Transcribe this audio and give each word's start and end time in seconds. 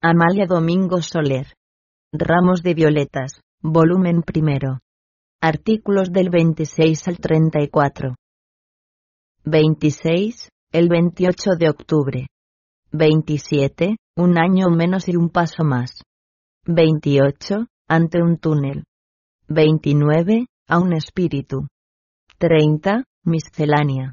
Amalia 0.00 0.46
Domingo 0.46 1.02
Soler. 1.02 1.54
Ramos 2.12 2.62
de 2.62 2.72
Violetas, 2.72 3.40
volumen 3.60 4.22
primero. 4.22 4.78
Artículos 5.40 6.12
del 6.12 6.30
26 6.30 7.08
al 7.08 7.18
34. 7.18 8.14
26, 9.42 10.50
el 10.70 10.88
28 10.88 11.50
de 11.58 11.68
octubre. 11.68 12.26
27, 12.92 13.96
un 14.16 14.38
año 14.38 14.68
menos 14.70 15.08
y 15.08 15.16
un 15.16 15.30
paso 15.30 15.64
más. 15.64 16.00
28, 16.64 17.66
ante 17.88 18.22
un 18.22 18.38
túnel. 18.38 18.84
29, 19.48 20.46
a 20.68 20.78
un 20.78 20.92
espíritu. 20.92 21.66
30, 22.38 23.02
miscelánea. 23.24 24.12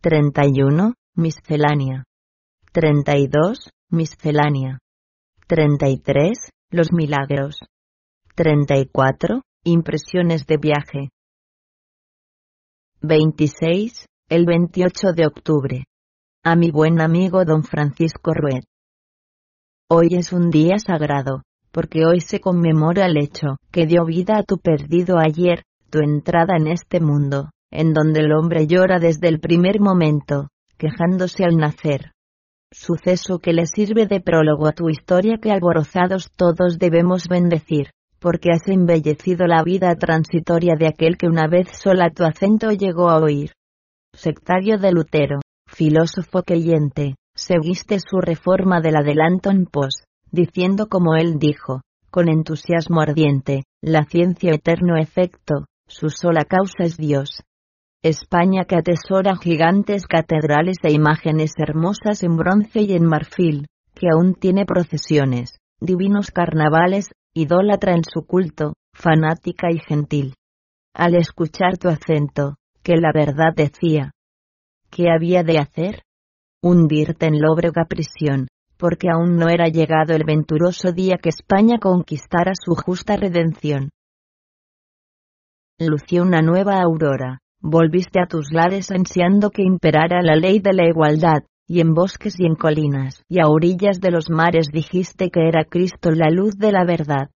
31, 0.00 0.94
miscelánea. 1.16 2.04
32, 2.72 3.70
miscelánea. 3.90 4.78
33, 5.48 6.36
los 6.70 6.92
milagros. 6.92 7.58
34, 8.34 9.40
impresiones 9.64 10.46
de 10.46 10.58
viaje. 10.58 11.08
26, 13.00 14.04
el 14.28 14.44
28 14.44 15.12
de 15.16 15.26
octubre. 15.26 15.84
A 16.44 16.54
mi 16.54 16.70
buen 16.70 17.00
amigo 17.00 17.46
don 17.46 17.64
Francisco 17.64 18.34
Ruet. 18.34 18.66
Hoy 19.88 20.08
es 20.10 20.34
un 20.34 20.50
día 20.50 20.78
sagrado, 20.78 21.44
porque 21.72 22.04
hoy 22.04 22.20
se 22.20 22.40
conmemora 22.40 23.06
el 23.06 23.16
hecho 23.16 23.56
que 23.72 23.86
dio 23.86 24.04
vida 24.04 24.36
a 24.36 24.42
tu 24.42 24.58
perdido 24.58 25.16
ayer, 25.18 25.62
tu 25.88 26.00
entrada 26.00 26.58
en 26.58 26.66
este 26.66 27.00
mundo, 27.00 27.48
en 27.70 27.94
donde 27.94 28.20
el 28.20 28.34
hombre 28.34 28.66
llora 28.66 28.98
desde 28.98 29.28
el 29.28 29.40
primer 29.40 29.80
momento, 29.80 30.48
quejándose 30.76 31.44
al 31.44 31.56
nacer. 31.56 32.12
Suceso 32.70 33.38
que 33.38 33.52
le 33.52 33.66
sirve 33.66 34.06
de 34.06 34.20
prólogo 34.20 34.66
a 34.66 34.72
tu 34.72 34.90
historia 34.90 35.38
que 35.38 35.50
alborozados 35.50 36.30
todos 36.36 36.78
debemos 36.78 37.26
bendecir, 37.26 37.90
porque 38.18 38.50
has 38.52 38.68
embellecido 38.68 39.46
la 39.46 39.62
vida 39.62 39.94
transitoria 39.94 40.74
de 40.78 40.86
aquel 40.86 41.16
que 41.16 41.28
una 41.28 41.46
vez 41.46 41.68
sola 41.68 42.10
tu 42.10 42.24
acento 42.24 42.70
llegó 42.70 43.08
a 43.08 43.18
oír. 43.20 43.52
Sectario 44.14 44.78
de 44.78 44.92
Lutero, 44.92 45.40
filósofo 45.66 46.42
creyente, 46.42 47.14
seguiste 47.34 48.00
su 48.00 48.20
reforma 48.20 48.80
del 48.80 48.96
adelanto 48.96 49.50
en 49.50 49.64
pos, 49.64 50.04
diciendo 50.30 50.88
como 50.88 51.14
él 51.16 51.38
dijo, 51.38 51.80
con 52.10 52.28
entusiasmo 52.28 53.00
ardiente, 53.00 53.64
la 53.82 54.04
ciencia 54.04 54.52
eterno 54.52 54.96
efecto, 54.96 55.66
su 55.86 56.10
sola 56.10 56.44
causa 56.44 56.84
es 56.84 56.96
Dios. 56.96 57.42
España 58.02 58.64
que 58.64 58.76
atesora 58.76 59.36
gigantes 59.36 60.06
catedrales 60.06 60.76
e 60.84 60.92
imágenes 60.92 61.52
hermosas 61.58 62.22
en 62.22 62.36
bronce 62.36 62.82
y 62.82 62.92
en 62.92 63.04
marfil, 63.04 63.66
que 63.92 64.06
aún 64.12 64.34
tiene 64.34 64.64
procesiones, 64.64 65.58
divinos 65.80 66.30
carnavales, 66.30 67.10
idólatra 67.34 67.94
en 67.94 68.04
su 68.04 68.24
culto, 68.24 68.74
fanática 68.94 69.72
y 69.72 69.80
gentil. 69.80 70.34
Al 70.94 71.16
escuchar 71.16 71.76
tu 71.76 71.88
acento, 71.88 72.54
que 72.84 72.94
la 72.94 73.10
verdad 73.12 73.52
decía, 73.56 74.12
¿qué 74.90 75.10
había 75.10 75.42
de 75.42 75.58
hacer? 75.58 76.02
Hundirte 76.62 77.26
en 77.26 77.40
lóbrega 77.40 77.84
prisión, 77.88 78.46
porque 78.76 79.08
aún 79.10 79.36
no 79.36 79.48
era 79.48 79.66
llegado 79.66 80.14
el 80.14 80.22
venturoso 80.24 80.92
día 80.92 81.16
que 81.20 81.30
España 81.30 81.78
conquistara 81.80 82.52
su 82.54 82.76
justa 82.76 83.16
redención. 83.16 83.90
Lució 85.80 86.22
una 86.22 86.42
nueva 86.42 86.80
aurora, 86.80 87.40
volviste 87.60 88.20
a 88.20 88.26
tus 88.26 88.52
lares 88.52 88.90
ansiando 88.90 89.50
que 89.50 89.62
imperara 89.62 90.22
la 90.22 90.36
ley 90.36 90.60
de 90.60 90.72
la 90.72 90.86
igualdad, 90.88 91.42
y 91.66 91.80
en 91.80 91.92
bosques 91.92 92.40
y 92.40 92.46
en 92.46 92.54
colinas 92.54 93.22
y 93.28 93.40
a 93.40 93.48
orillas 93.48 94.00
de 94.00 94.10
los 94.10 94.30
mares 94.30 94.68
dijiste 94.72 95.30
que 95.30 95.46
era 95.48 95.64
Cristo 95.64 96.10
la 96.10 96.30
luz 96.30 96.56
de 96.56 96.72
la 96.72 96.84
verdad. 96.84 97.30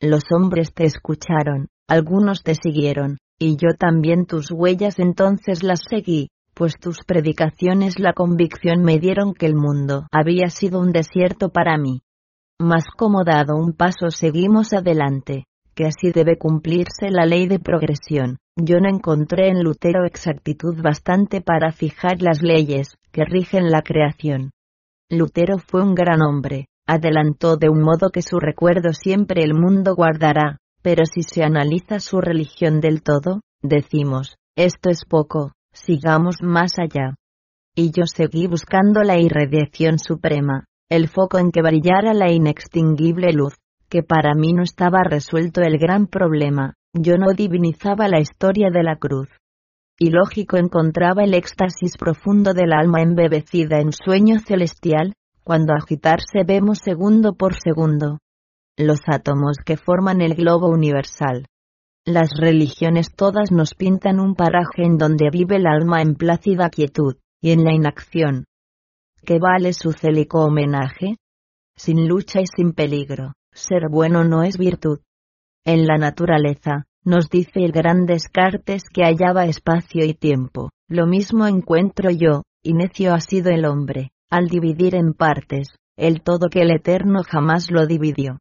Los 0.00 0.24
hombres 0.32 0.74
te 0.74 0.84
escucharon, 0.84 1.68
algunos 1.88 2.42
te 2.42 2.54
siguieron, 2.54 3.18
y 3.38 3.56
yo 3.56 3.74
también 3.78 4.26
tus 4.26 4.50
huellas 4.50 4.98
entonces 4.98 5.62
las 5.62 5.80
seguí, 5.88 6.28
pues 6.54 6.74
tus 6.80 7.04
predicaciones 7.06 8.00
la 8.00 8.12
convicción 8.12 8.82
me 8.82 8.98
dieron 8.98 9.32
que 9.32 9.46
el 9.46 9.54
mundo 9.54 10.06
había 10.10 10.50
sido 10.50 10.80
un 10.80 10.90
desierto 10.90 11.50
para 11.50 11.78
mí. 11.78 12.00
Mas 12.58 12.84
como 12.96 13.22
dado 13.22 13.56
un 13.56 13.72
paso 13.72 14.10
seguimos 14.10 14.72
adelante, 14.72 15.44
que 15.78 15.86
así 15.86 16.10
debe 16.10 16.36
cumplirse 16.36 17.08
la 17.08 17.24
ley 17.24 17.46
de 17.46 17.60
progresión, 17.60 18.38
yo 18.56 18.80
no 18.80 18.88
encontré 18.88 19.46
en 19.46 19.62
Lutero 19.62 20.04
exactitud 20.06 20.82
bastante 20.82 21.40
para 21.40 21.70
fijar 21.70 22.20
las 22.20 22.42
leyes 22.42 22.96
que 23.12 23.24
rigen 23.24 23.70
la 23.70 23.82
creación. 23.82 24.50
Lutero 25.08 25.58
fue 25.58 25.84
un 25.84 25.94
gran 25.94 26.20
hombre, 26.20 26.66
adelantó 26.84 27.56
de 27.56 27.68
un 27.68 27.80
modo 27.80 28.10
que 28.12 28.22
su 28.22 28.40
recuerdo 28.40 28.92
siempre 28.92 29.44
el 29.44 29.54
mundo 29.54 29.94
guardará, 29.94 30.58
pero 30.82 31.04
si 31.04 31.22
se 31.22 31.44
analiza 31.44 32.00
su 32.00 32.20
religión 32.20 32.80
del 32.80 33.04
todo, 33.04 33.42
decimos, 33.62 34.34
esto 34.56 34.90
es 34.90 35.04
poco, 35.04 35.52
sigamos 35.72 36.38
más 36.42 36.72
allá. 36.80 37.14
Y 37.76 37.92
yo 37.92 38.02
seguí 38.06 38.48
buscando 38.48 39.04
la 39.04 39.20
irradiación 39.20 40.00
suprema, 40.00 40.64
el 40.90 41.06
foco 41.06 41.38
en 41.38 41.52
que 41.52 41.62
brillara 41.62 42.14
la 42.14 42.32
inextinguible 42.32 43.32
luz, 43.32 43.54
que 43.88 44.02
para 44.02 44.34
mí 44.34 44.52
no 44.52 44.62
estaba 44.62 45.02
resuelto 45.02 45.60
el 45.62 45.78
gran 45.78 46.06
problema, 46.06 46.74
yo 46.92 47.16
no 47.16 47.32
divinizaba 47.36 48.08
la 48.08 48.20
historia 48.20 48.70
de 48.70 48.82
la 48.82 48.96
cruz. 48.96 49.28
Y 49.98 50.10
lógico 50.10 50.56
encontraba 50.56 51.24
el 51.24 51.34
éxtasis 51.34 51.96
profundo 51.96 52.54
del 52.54 52.72
alma 52.72 53.02
embebecida 53.02 53.80
en 53.80 53.92
sueño 53.92 54.38
celestial, 54.38 55.14
cuando 55.42 55.72
agitarse 55.74 56.44
vemos 56.46 56.78
segundo 56.78 57.34
por 57.34 57.54
segundo 57.60 58.18
los 58.78 59.00
átomos 59.08 59.56
que 59.64 59.76
forman 59.76 60.20
el 60.20 60.34
globo 60.34 60.68
universal, 60.68 61.46
las 62.06 62.30
religiones 62.38 63.14
todas 63.14 63.50
nos 63.50 63.74
pintan 63.74 64.20
un 64.20 64.34
paraje 64.34 64.84
en 64.84 64.96
donde 64.96 65.28
vive 65.30 65.56
el 65.56 65.66
alma 65.66 66.00
en 66.00 66.14
plácida 66.14 66.70
quietud, 66.70 67.16
y 67.42 67.50
en 67.50 67.64
la 67.64 67.74
inacción. 67.74 68.44
¿Qué 69.26 69.38
vale 69.38 69.72
su 69.72 69.92
célico 69.92 70.44
homenaje? 70.44 71.16
Sin 71.76 72.08
lucha 72.08 72.40
y 72.40 72.46
sin 72.46 72.72
peligro, 72.72 73.32
ser 73.58 73.88
bueno 73.90 74.24
no 74.24 74.42
es 74.42 74.56
virtud. 74.58 75.00
En 75.64 75.86
la 75.86 75.98
naturaleza, 75.98 76.86
nos 77.04 77.28
dice 77.30 77.64
el 77.64 77.72
gran 77.72 78.06
Descartes 78.06 78.84
que 78.92 79.02
hallaba 79.02 79.46
espacio 79.46 80.04
y 80.04 80.14
tiempo, 80.14 80.70
lo 80.88 81.06
mismo 81.06 81.46
encuentro 81.46 82.10
yo, 82.10 82.42
y 82.62 82.74
necio 82.74 83.14
ha 83.14 83.20
sido 83.20 83.50
el 83.50 83.64
hombre, 83.64 84.10
al 84.30 84.48
dividir 84.48 84.94
en 84.94 85.14
partes, 85.14 85.68
el 85.96 86.22
todo 86.22 86.48
que 86.48 86.62
el 86.62 86.70
Eterno 86.70 87.22
jamás 87.22 87.70
lo 87.70 87.86
dividió. 87.86 88.38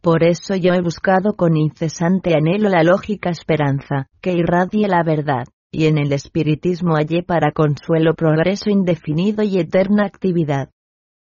Por 0.00 0.24
eso 0.24 0.56
yo 0.56 0.74
he 0.74 0.80
buscado 0.80 1.36
con 1.36 1.56
incesante 1.56 2.34
anhelo 2.34 2.68
la 2.68 2.82
lógica 2.82 3.30
esperanza, 3.30 4.08
que 4.20 4.32
irradie 4.32 4.88
la 4.88 5.04
verdad, 5.04 5.44
y 5.70 5.86
en 5.86 5.96
el 5.96 6.12
espiritismo 6.12 6.96
hallé 6.96 7.22
para 7.22 7.52
consuelo 7.52 8.14
progreso 8.14 8.68
indefinido 8.68 9.42
y 9.42 9.58
eterna 9.58 10.04
actividad. 10.04 10.70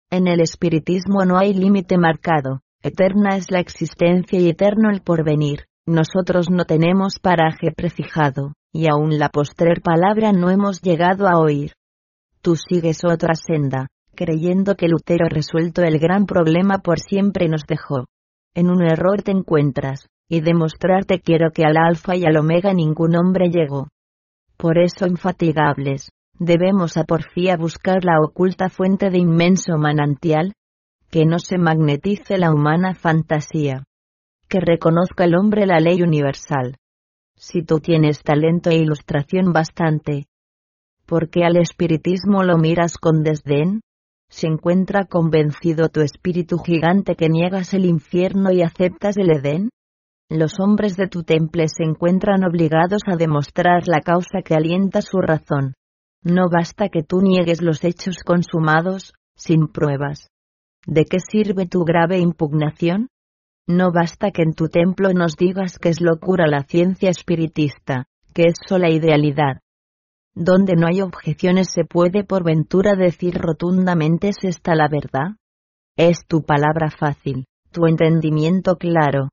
En 0.09 0.27
el 0.27 0.41
espiritismo 0.41 1.25
no 1.25 1.37
hay 1.37 1.53
límite 1.53 1.97
marcado, 1.97 2.61
eterna 2.83 3.37
es 3.37 3.51
la 3.51 3.59
existencia 3.59 4.39
y 4.39 4.49
eterno 4.49 4.89
el 4.89 5.01
porvenir, 5.01 5.65
nosotros 5.85 6.49
no 6.49 6.65
tenemos 6.65 7.19
paraje 7.19 7.71
prefijado, 7.75 8.53
y 8.73 8.87
aún 8.87 9.17
la 9.17 9.29
postrer 9.29 9.81
palabra 9.81 10.31
no 10.31 10.49
hemos 10.49 10.81
llegado 10.81 11.27
a 11.27 11.39
oír. 11.39 11.73
Tú 12.41 12.55
sigues 12.55 13.03
otra 13.03 13.35
senda, 13.35 13.87
creyendo 14.15 14.75
que 14.75 14.87
Lutero 14.87 15.27
resuelto 15.29 15.83
el 15.83 15.99
gran 15.99 16.25
problema 16.25 16.79
por 16.79 16.99
siempre 16.99 17.47
nos 17.47 17.65
dejó 17.65 18.05
en 18.53 18.69
un 18.69 18.81
error 18.81 19.21
te 19.21 19.31
encuentras, 19.31 20.07
y 20.27 20.41
demostrarte 20.41 21.21
quiero 21.21 21.51
que 21.51 21.63
al 21.63 21.77
alfa 21.77 22.15
y 22.15 22.25
al 22.25 22.37
omega 22.37 22.73
ningún 22.73 23.15
hombre 23.15 23.49
llegó. 23.49 23.87
Por 24.57 24.77
eso 24.77 25.07
infatigables, 25.07 26.09
debemos 26.37 26.97
a 26.97 27.03
porfía 27.03 27.57
buscar 27.57 28.03
la 28.03 28.19
oculta 28.21 28.69
fuente 28.69 29.09
de 29.09 29.19
inmenso 29.19 29.77
manantial, 29.77 30.53
que 31.11 31.25
no 31.25 31.39
se 31.39 31.57
magnetice 31.57 32.37
la 32.37 32.53
humana 32.53 32.95
fantasía, 32.95 33.83
que 34.47 34.59
reconozca 34.59 35.25
el 35.25 35.35
hombre 35.35 35.65
la 35.65 35.79
ley 35.79 36.01
universal. 36.01 36.77
Si 37.35 37.63
tú 37.63 37.79
tienes 37.79 38.23
talento 38.23 38.69
e 38.69 38.77
ilustración 38.77 39.51
bastante, 39.53 40.25
¿por 41.05 41.29
qué 41.29 41.43
al 41.43 41.57
espiritismo 41.57 42.43
lo 42.43 42.57
miras 42.57 42.97
con 42.97 43.23
desdén? 43.23 43.81
se 44.31 44.47
encuentra 44.47 45.03
convencido 45.05 45.89
tu 45.89 45.99
espíritu 45.99 46.57
gigante 46.57 47.15
que 47.15 47.27
niegas 47.27 47.73
el 47.73 47.85
infierno 47.85 48.51
y 48.51 48.61
aceptas 48.61 49.17
el 49.17 49.29
Edén? 49.29 49.69
Los 50.29 50.53
hombres 50.61 50.95
de 50.95 51.07
tu 51.07 51.23
temple 51.23 51.65
se 51.67 51.83
encuentran 51.83 52.45
obligados 52.45 53.01
a 53.05 53.17
demostrar 53.17 53.89
la 53.89 53.99
causa 53.99 54.41
que 54.43 54.55
alienta 54.55 55.01
su 55.01 55.19
razón. 55.19 55.73
No 56.23 56.47
basta 56.49 56.87
que 56.87 57.03
tú 57.03 57.21
niegues 57.21 57.61
los 57.61 57.83
hechos 57.83 58.19
consumados, 58.23 59.13
sin 59.35 59.67
pruebas. 59.67 60.29
¿De 60.85 61.05
qué 61.05 61.19
sirve 61.19 61.67
tu 61.67 61.83
grave 61.83 62.19
impugnación? 62.19 63.09
No 63.67 63.91
basta 63.91 64.31
que 64.31 64.41
en 64.41 64.53
tu 64.53 64.67
templo 64.67 65.13
nos 65.13 65.35
digas 65.37 65.77
que 65.77 65.89
es 65.89 66.01
locura 66.01 66.47
la 66.47 66.63
ciencia 66.63 67.09
espiritista, 67.09 68.05
que 68.33 68.47
es 68.47 68.55
sola 68.67 68.89
idealidad, 68.89 69.61
donde 70.33 70.75
no 70.75 70.87
hay 70.87 71.01
objeciones 71.01 71.67
se 71.73 71.83
puede 71.83 72.23
por 72.23 72.43
ventura 72.43 72.95
decir 72.95 73.35
rotundamente 73.35 74.29
es 74.29 74.37
esta 74.43 74.75
la 74.75 74.87
verdad. 74.87 75.35
es 75.97 76.25
tu 76.25 76.43
palabra 76.43 76.89
fácil, 76.89 77.45
tu 77.71 77.85
entendimiento 77.85 78.77
claro. 78.77 79.29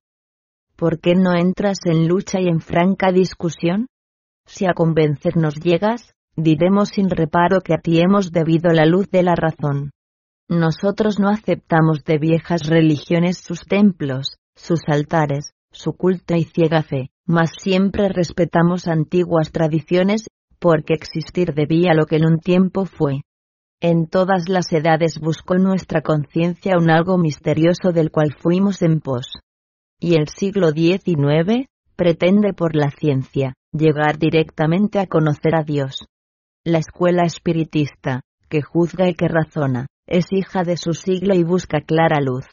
¿Por 0.77 1.01
qué 1.01 1.15
no 1.15 1.35
entras 1.35 1.79
en 1.87 2.09
lucha 2.09 2.41
y 2.41 2.49
en 2.49 2.61
franca 2.61 3.11
discusión? 3.11 3.87
Si 4.45 4.67
a 4.67 4.75
convencernos 4.75 5.55
llegas, 5.57 6.15
diremos 6.37 6.91
sin 6.91 7.11
reparo 7.11 7.61
que 7.61 7.75
a 7.75 7.79
ti 7.79 8.01
hemos 8.01 8.31
debido 8.33 8.71
la 8.73 8.87
luz 8.87 9.09
de 9.11 9.23
la 9.23 9.35
razón. 9.35 9.91
Nosotros 10.49 11.19
no 11.19 11.29
aceptamos 11.29 12.05
de 12.05 12.17
viejas 12.17 12.67
religiones 12.67 13.37
sus 13.37 13.67
templos, 13.67 14.39
sus 14.57 14.81
altares, 14.87 15.53
su 15.71 15.93
culto 15.93 16.35
y 16.35 16.45
ciega 16.45 16.83
fe, 16.83 17.11
mas 17.27 17.51
siempre 17.61 18.09
respetamos 18.09 18.89
antiguas 18.89 19.53
tradiciones, 19.53 20.27
porque 20.59 20.95
existir 20.95 21.53
debía 21.53 21.93
lo 21.93 22.07
que 22.07 22.17
en 22.17 22.25
un 22.25 22.39
tiempo 22.41 22.87
fue. 22.87 23.21
En 23.81 24.07
todas 24.09 24.49
las 24.49 24.73
edades 24.73 25.21
buscó 25.21 25.57
nuestra 25.57 26.01
conciencia 26.01 26.79
un 26.79 26.91
algo 26.91 27.19
misterioso 27.19 27.93
del 27.93 28.11
cual 28.11 28.35
fuimos 28.37 28.81
en 28.81 29.01
pos. 29.01 29.35
Y 30.01 30.15
el 30.15 30.29
siglo 30.29 30.71
XIX, 30.71 31.67
pretende 31.95 32.55
por 32.55 32.75
la 32.75 32.91
ciencia, 32.91 33.53
llegar 33.73 34.19
directamente 34.19 34.99
a 34.99 35.07
conocer 35.07 35.55
a 35.55 35.63
Dios. 35.63 36.07
La 36.65 36.79
escuela 36.79 37.25
espiritista, 37.25 38.23
que 38.49 38.63
juzga 38.63 39.09
y 39.09 39.15
que 39.15 39.29
razona, 39.29 39.87
es 40.09 40.27
hija 40.33 40.65
de 40.65 40.77
su 40.77 40.95
siglo 40.95 41.35
y 41.35 41.45
busca 41.45 41.81
clara 41.81 42.21
luz. 42.21 42.47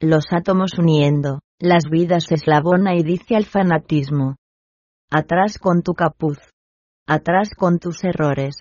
Los 0.00 0.26
átomos 0.30 0.78
uniendo, 0.78 1.40
las 1.58 1.84
vidas 1.90 2.30
eslabona 2.30 2.94
y 2.94 3.02
dice 3.02 3.34
al 3.34 3.44
fanatismo. 3.44 4.36
Atrás 5.10 5.58
con 5.58 5.82
tu 5.82 5.94
capuz. 5.94 6.38
Atrás 7.06 7.50
con 7.56 7.78
tus 7.78 8.04
errores. 8.04 8.56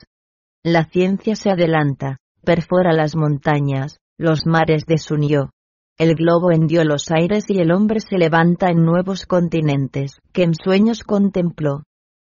La 0.63 0.85
ciencia 0.85 1.35
se 1.35 1.51
adelanta, 1.51 2.17
perfora 2.43 2.93
las 2.93 3.15
montañas, 3.15 3.99
los 4.17 4.45
mares 4.45 4.85
desunió. 4.87 5.51
El 5.97 6.15
globo 6.15 6.51
hendió 6.51 6.83
los 6.85 7.11
aires 7.11 7.45
y 7.49 7.59
el 7.59 7.71
hombre 7.71 7.99
se 7.99 8.17
levanta 8.17 8.69
en 8.69 8.83
nuevos 8.83 9.25
continentes, 9.25 10.19
que 10.31 10.43
en 10.43 10.53
sueños 10.53 11.03
contempló. 11.03 11.83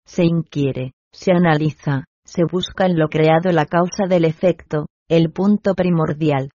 Se 0.04 0.24
inquiere, 0.24 0.92
se 1.12 1.32
analiza, 1.32 2.04
se 2.24 2.42
busca 2.44 2.86
en 2.86 2.98
lo 2.98 3.08
creado 3.08 3.52
la 3.52 3.66
causa 3.66 4.06
del 4.08 4.24
efecto, 4.24 4.86
el 5.10 5.32
punto 5.32 5.74
primordial. 5.74 6.50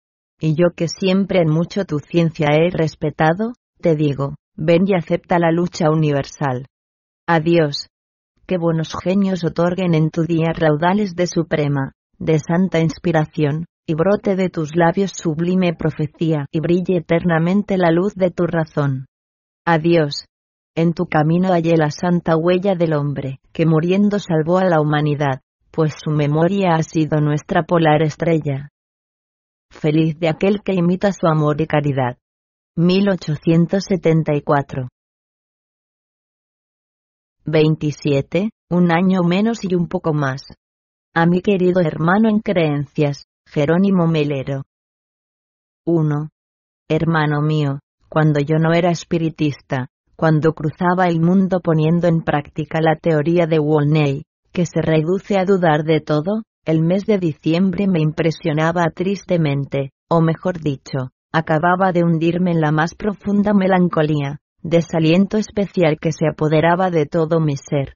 Y 0.40 0.54
yo 0.54 0.74
que 0.74 0.88
siempre 0.88 1.40
en 1.40 1.48
mucho 1.48 1.84
tu 1.84 2.00
ciencia 2.00 2.48
he 2.50 2.70
respetado, 2.70 3.52
te 3.80 3.94
digo, 3.94 4.34
ven 4.56 4.88
y 4.88 4.94
acepta 4.94 5.38
la 5.38 5.52
lucha 5.52 5.88
universal. 5.88 6.66
Adiós. 7.28 7.86
Que 8.48 8.58
buenos 8.58 8.92
genios 9.00 9.44
otorguen 9.44 9.94
en 9.94 10.10
tu 10.10 10.24
día 10.24 10.52
raudales 10.52 11.14
de 11.14 11.28
suprema, 11.28 11.92
de 12.18 12.40
santa 12.40 12.80
inspiración, 12.80 13.66
y 13.86 13.94
brote 13.94 14.34
de 14.34 14.48
tus 14.48 14.74
labios 14.74 15.12
sublime 15.14 15.72
profecía 15.74 16.46
y 16.50 16.58
brille 16.58 16.96
eternamente 16.96 17.78
la 17.78 17.92
luz 17.92 18.14
de 18.14 18.32
tu 18.32 18.46
razón. 18.46 19.06
Adiós. 19.64 20.24
En 20.74 20.92
tu 20.92 21.06
camino 21.06 21.50
hallé 21.52 21.76
la 21.76 21.92
santa 21.92 22.36
huella 22.36 22.74
del 22.74 22.94
hombre, 22.94 23.38
que 23.52 23.64
muriendo 23.64 24.18
salvó 24.18 24.58
a 24.58 24.64
la 24.64 24.80
humanidad, 24.80 25.40
pues 25.70 25.94
su 26.02 26.10
memoria 26.10 26.74
ha 26.74 26.82
sido 26.82 27.20
nuestra 27.20 27.62
polar 27.62 28.02
estrella. 28.02 28.70
Feliz 29.70 30.18
de 30.18 30.28
aquel 30.28 30.62
que 30.62 30.74
imita 30.74 31.12
su 31.12 31.26
amor 31.26 31.60
y 31.60 31.66
caridad. 31.66 32.18
1874. 32.76 34.88
27, 37.44 38.50
un 38.70 38.92
año 38.92 39.22
menos 39.22 39.64
y 39.64 39.74
un 39.74 39.88
poco 39.88 40.12
más. 40.12 40.42
A 41.14 41.26
mi 41.26 41.40
querido 41.40 41.80
hermano 41.80 42.28
en 42.28 42.40
creencias, 42.40 43.24
Jerónimo 43.46 44.06
Melero. 44.06 44.62
1. 45.86 46.28
Hermano 46.88 47.42
mío, 47.42 47.80
cuando 48.08 48.40
yo 48.40 48.58
no 48.58 48.72
era 48.72 48.90
espiritista, 48.90 49.88
cuando 50.16 50.52
cruzaba 50.52 51.06
el 51.06 51.20
mundo 51.20 51.60
poniendo 51.60 52.06
en 52.06 52.22
práctica 52.22 52.80
la 52.80 52.96
teoría 52.96 53.46
de 53.46 53.58
Wolney, 53.58 54.24
que 54.52 54.66
se 54.66 54.82
reduce 54.82 55.38
a 55.38 55.44
dudar 55.44 55.84
de 55.84 56.00
todo, 56.00 56.42
el 56.64 56.82
mes 56.82 57.06
de 57.06 57.18
diciembre 57.18 57.86
me 57.86 58.00
impresionaba 58.00 58.84
tristemente, 58.94 59.92
o 60.08 60.20
mejor 60.20 60.60
dicho, 60.60 61.10
acababa 61.32 61.92
de 61.92 62.02
hundirme 62.02 62.50
en 62.52 62.60
la 62.60 62.72
más 62.72 62.94
profunda 62.94 63.54
melancolía, 63.54 64.38
desaliento 64.62 65.38
especial 65.38 65.98
que 66.00 66.12
se 66.12 66.26
apoderaba 66.26 66.90
de 66.90 67.06
todo 67.06 67.40
mi 67.40 67.56
ser. 67.56 67.94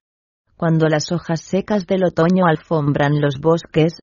Cuando 0.57 0.89
las 0.89 1.13
hojas 1.13 1.41
secas 1.41 1.87
del 1.87 2.05
otoño 2.05 2.47
alfombran 2.47 3.21
los 3.21 3.41
bosques, 3.41 3.99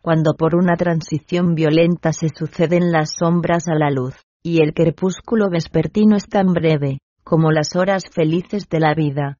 cuando 0.00 0.34
por 0.34 0.54
una 0.54 0.76
transición 0.76 1.54
violenta 1.54 2.12
se 2.12 2.28
suceden 2.28 2.92
las 2.92 3.10
sombras 3.18 3.68
a 3.68 3.74
la 3.74 3.90
luz, 3.90 4.14
y 4.42 4.62
el 4.62 4.72
crepúsculo 4.72 5.50
vespertino 5.50 6.16
es 6.16 6.26
tan 6.26 6.52
breve, 6.52 6.98
como 7.24 7.50
las 7.50 7.76
horas 7.76 8.04
felices 8.10 8.68
de 8.70 8.80
la 8.80 8.94
vida. 8.94 9.37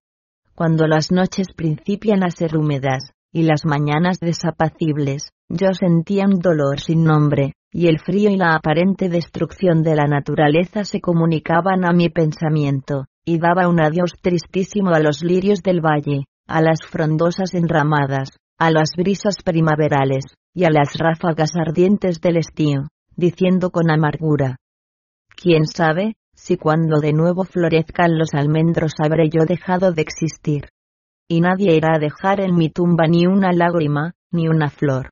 Cuando 0.59 0.89
las 0.89 1.13
noches 1.13 1.47
principian 1.55 2.25
a 2.25 2.31
ser 2.33 2.57
húmedas, 2.57 3.13
y 3.33 3.45
las 3.45 3.65
mañanas 3.65 4.19
desapacibles, 4.19 5.31
yo 5.49 5.73
sentía 5.73 6.25
un 6.25 6.41
dolor 6.41 6.81
sin 6.81 7.05
nombre, 7.05 7.53
y 7.71 7.87
el 7.87 8.01
frío 8.01 8.29
y 8.29 8.37
la 8.37 8.57
aparente 8.57 9.09
destrucción 9.09 9.85
de 9.85 9.95
la 9.95 10.07
naturaleza 10.09 10.83
se 10.83 11.01
comunicaban 11.01 11.85
a 11.85 11.93
mi 11.93 12.09
pensamiento, 12.09 13.05
y 13.25 13.39
daba 13.39 13.69
un 13.69 13.81
adiós 13.81 14.15
tristísimo 14.21 14.91
a 14.91 14.99
los 14.99 15.23
lirios 15.23 15.63
del 15.63 15.81
valle, 15.81 16.25
a 16.49 16.61
las 16.61 16.81
frondosas 16.91 17.55
enramadas, 17.55 18.31
a 18.59 18.73
las 18.73 18.89
brisas 18.97 19.37
primaverales, 19.45 20.25
y 20.53 20.65
a 20.65 20.71
las 20.71 20.99
ráfagas 20.99 21.53
ardientes 21.55 22.21
del 22.21 22.37
estío, 22.37 22.89
diciendo 23.15 23.71
con 23.71 23.93
amargura. 23.93 24.57
¿Quién 25.41 25.67
sabe, 25.67 26.17
si 26.39 26.57
cuando 26.57 27.01
de 27.01 27.13
nuevo 27.13 27.45
florezcan 27.45 28.17
los 28.17 28.33
almendros 28.33 28.95
habré 29.03 29.29
yo 29.29 29.45
dejado 29.45 29.93
de 29.93 30.03
existir? 30.03 30.69
Y 31.29 31.41
nadie 31.41 31.75
irá 31.77 31.97
a 31.97 31.99
dejar 31.99 32.41
en 32.41 32.55
mi 32.55 32.71
tumba 32.71 33.07
ni 33.09 33.27
una 33.27 33.53
lágrima, 33.53 34.15
ni 34.31 34.49
una 34.49 34.71
flor. 34.71 35.11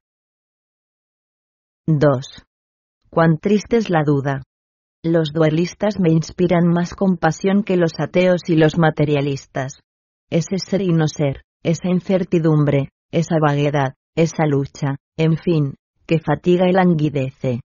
2. 1.86 2.44
Cuán 3.10 3.38
triste 3.38 3.76
es 3.76 3.90
la 3.90 4.02
duda. 4.04 4.42
Los 5.02 5.32
dualistas 5.32 5.98
me 6.00 6.10
inspiran 6.10 6.68
más 6.68 6.94
compasión 6.94 7.64
que 7.64 7.76
los 7.76 7.98
ateos 7.98 8.48
y 8.48 8.56
los 8.56 8.78
materialistas. 8.78 9.80
Ese 10.30 10.58
ser 10.58 10.80
y 10.80 10.92
no 10.92 11.06
ser, 11.06 11.42
esa 11.62 11.88
incertidumbre, 11.88 12.90
esa 13.10 13.36
vaguedad, 13.40 13.94
esa 14.14 14.46
lucha, 14.46 14.96
en 15.16 15.36
fin, 15.36 15.74
que 16.06 16.18
fatiga 16.18 16.68
y 16.68 16.72
languidece. 16.72 17.60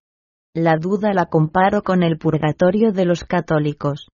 La 0.53 0.75
duda 0.75 1.13
la 1.13 1.27
comparo 1.27 1.81
con 1.81 2.03
el 2.03 2.17
purgatorio 2.17 2.91
de 2.91 3.05
los 3.05 3.23
católicos. 3.23 4.09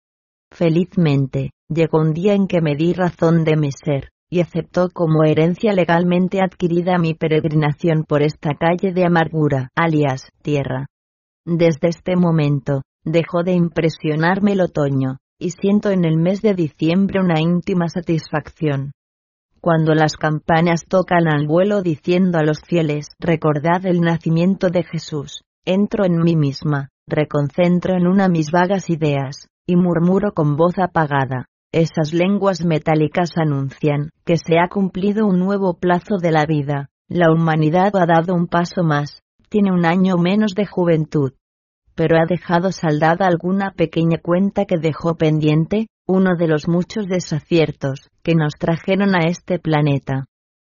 Felizmente, 0.50 1.50
llegó 1.68 2.00
un 2.00 2.14
día 2.14 2.32
en 2.32 2.46
que 2.46 2.62
me 2.62 2.74
di 2.74 2.94
razón 2.94 3.44
de 3.44 3.54
mi 3.54 3.68
ser, 3.70 4.08
y 4.30 4.40
aceptó 4.40 4.88
como 4.88 5.24
herencia 5.24 5.74
legalmente 5.74 6.40
adquirida 6.40 6.96
mi 6.96 7.12
peregrinación 7.12 8.04
por 8.04 8.22
esta 8.22 8.54
calle 8.54 8.94
de 8.94 9.04
amargura, 9.04 9.68
alias, 9.76 10.30
tierra. 10.40 10.86
Desde 11.44 11.88
este 11.88 12.16
momento, 12.16 12.80
dejó 13.04 13.42
de 13.42 13.52
impresionarme 13.52 14.52
el 14.52 14.62
otoño, 14.62 15.18
y 15.38 15.50
siento 15.50 15.90
en 15.90 16.06
el 16.06 16.16
mes 16.16 16.40
de 16.40 16.54
diciembre 16.54 17.20
una 17.20 17.40
íntima 17.40 17.88
satisfacción. 17.88 18.92
Cuando 19.60 19.94
las 19.94 20.16
campanas 20.16 20.86
tocan 20.88 21.28
al 21.28 21.46
vuelo 21.46 21.82
diciendo 21.82 22.38
a 22.38 22.42
los 22.42 22.62
fieles, 22.62 23.08
recordad 23.20 23.84
el 23.84 24.00
nacimiento 24.00 24.70
de 24.70 24.82
Jesús, 24.82 25.42
entro 25.64 26.04
en 26.04 26.18
mí 26.18 26.36
misma, 26.36 26.88
reconcentro 27.06 27.94
en 27.94 28.06
una 28.06 28.28
mis 28.28 28.50
vagas 28.50 28.90
ideas, 28.90 29.48
y 29.66 29.76
murmuro 29.76 30.32
con 30.32 30.56
voz 30.56 30.78
apagada, 30.78 31.46
esas 31.72 32.12
lenguas 32.12 32.64
metálicas 32.64 33.30
anuncian 33.36 34.10
que 34.24 34.36
se 34.36 34.58
ha 34.58 34.68
cumplido 34.68 35.26
un 35.26 35.38
nuevo 35.38 35.74
plazo 35.74 36.18
de 36.20 36.30
la 36.30 36.44
vida, 36.44 36.90
la 37.08 37.32
humanidad 37.32 37.94
ha 37.96 38.06
dado 38.06 38.34
un 38.34 38.46
paso 38.46 38.82
más, 38.82 39.22
tiene 39.48 39.72
un 39.72 39.86
año 39.86 40.16
menos 40.16 40.54
de 40.54 40.66
juventud. 40.66 41.32
Pero 41.94 42.16
ha 42.18 42.24
dejado 42.26 42.72
saldada 42.72 43.26
alguna 43.26 43.72
pequeña 43.72 44.18
cuenta 44.18 44.64
que 44.64 44.78
dejó 44.78 45.16
pendiente, 45.16 45.88
uno 46.06 46.36
de 46.36 46.48
los 46.48 46.68
muchos 46.68 47.06
desaciertos 47.06 48.10
que 48.22 48.34
nos 48.34 48.54
trajeron 48.58 49.14
a 49.14 49.26
este 49.26 49.58
planeta. 49.58 50.24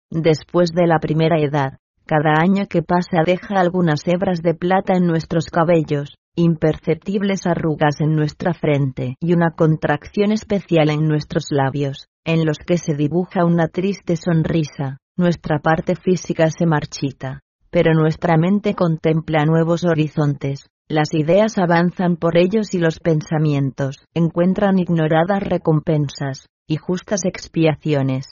Después 0.09 0.71
de 0.71 0.87
la 0.87 0.99
primera 0.99 1.39
edad, 1.39 1.77
cada 2.07 2.41
año 2.41 2.65
que 2.67 2.81
pasa 2.81 3.21
deja 3.25 3.59
algunas 3.59 4.01
hebras 4.07 4.41
de 4.41 4.55
plata 4.55 4.93
en 4.95 5.05
nuestros 5.05 5.51
cabellos, 5.51 6.15
imperceptibles 6.35 7.45
arrugas 7.45 7.99
en 7.99 8.15
nuestra 8.15 8.53
frente 8.53 9.15
y 9.19 9.33
una 9.33 9.51
contracción 9.51 10.31
especial 10.31 10.89
en 10.89 11.07
nuestros 11.07 11.47
labios, 11.51 12.07
en 12.25 12.45
los 12.45 12.57
que 12.57 12.77
se 12.77 12.95
dibuja 12.95 13.45
una 13.45 13.67
triste 13.67 14.15
sonrisa, 14.15 14.97
nuestra 15.17 15.59
parte 15.59 15.95
física 15.95 16.49
se 16.49 16.65
marchita, 16.65 17.41
pero 17.69 17.93
nuestra 17.93 18.37
mente 18.37 18.73
contempla 18.73 19.45
nuevos 19.45 19.83
horizontes, 19.83 20.67
las 20.89 21.13
ideas 21.13 21.57
avanzan 21.57 22.15
por 22.15 22.37
ellos 22.37 22.73
y 22.73 22.79
los 22.79 22.99
pensamientos 22.99 23.97
encuentran 24.13 24.79
ignoradas 24.79 25.43
recompensas 25.43 26.47
y 26.65 26.77
justas 26.77 27.25
expiaciones. 27.25 28.31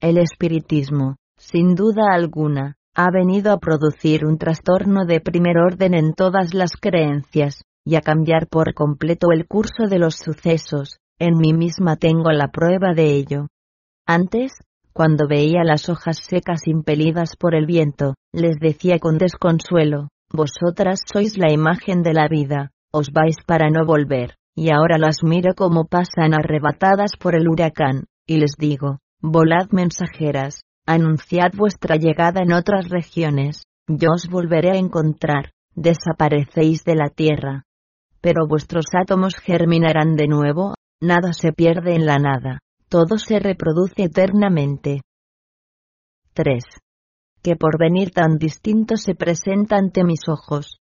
El 0.00 0.18
espiritismo, 0.18 1.16
sin 1.36 1.74
duda 1.74 2.12
alguna, 2.12 2.74
ha 2.94 3.10
venido 3.10 3.52
a 3.52 3.58
producir 3.58 4.24
un 4.24 4.38
trastorno 4.38 5.04
de 5.04 5.20
primer 5.20 5.58
orden 5.58 5.94
en 5.94 6.14
todas 6.14 6.54
las 6.54 6.76
creencias, 6.80 7.64
y 7.84 7.96
a 7.96 8.00
cambiar 8.00 8.46
por 8.46 8.72
completo 8.72 9.28
el 9.32 9.46
curso 9.46 9.88
de 9.88 9.98
los 9.98 10.14
sucesos, 10.14 10.98
en 11.18 11.36
mí 11.36 11.52
misma 11.52 11.96
tengo 11.96 12.30
la 12.30 12.48
prueba 12.48 12.94
de 12.94 13.14
ello. 13.14 13.48
Antes, 14.06 14.52
cuando 14.92 15.26
veía 15.26 15.64
las 15.64 15.88
hojas 15.88 16.18
secas 16.18 16.66
impelidas 16.66 17.36
por 17.36 17.56
el 17.56 17.66
viento, 17.66 18.14
les 18.32 18.58
decía 18.60 19.00
con 19.00 19.18
desconsuelo, 19.18 20.08
vosotras 20.30 21.00
sois 21.04 21.36
la 21.36 21.52
imagen 21.52 22.02
de 22.02 22.14
la 22.14 22.28
vida, 22.28 22.70
os 22.92 23.10
vais 23.10 23.36
para 23.44 23.70
no 23.70 23.84
volver, 23.84 24.36
y 24.54 24.70
ahora 24.70 24.98
las 24.98 25.24
miro 25.24 25.54
como 25.56 25.86
pasan 25.86 26.32
arrebatadas 26.32 27.16
por 27.18 27.34
el 27.34 27.48
huracán, 27.48 28.04
y 28.24 28.36
les 28.36 28.52
digo, 28.56 29.00
volad 29.20 29.68
mensajeras, 29.70 30.62
anunciad 30.86 31.52
vuestra 31.54 31.96
llegada 31.96 32.42
en 32.42 32.52
otras 32.52 32.88
regiones, 32.88 33.64
yo 33.86 34.10
os 34.14 34.28
volveré 34.28 34.70
a 34.72 34.78
encontrar, 34.78 35.52
desaparecéis 35.74 36.84
de 36.84 36.94
la 36.94 37.08
tierra. 37.08 37.64
Pero 38.20 38.46
vuestros 38.46 38.86
átomos 38.92 39.36
germinarán 39.36 40.16
de 40.16 40.26
nuevo, 40.26 40.74
nada 41.00 41.32
se 41.32 41.52
pierde 41.52 41.94
en 41.94 42.06
la 42.06 42.18
nada, 42.18 42.60
todo 42.88 43.18
se 43.18 43.38
reproduce 43.38 44.04
eternamente. 44.04 45.02
3. 46.34 46.64
Que 47.42 47.56
por 47.56 47.78
venir 47.78 48.10
tan 48.10 48.38
distinto 48.38 48.96
se 48.96 49.14
presenta 49.14 49.76
ante 49.76 50.04
mis 50.04 50.28
ojos. 50.28 50.78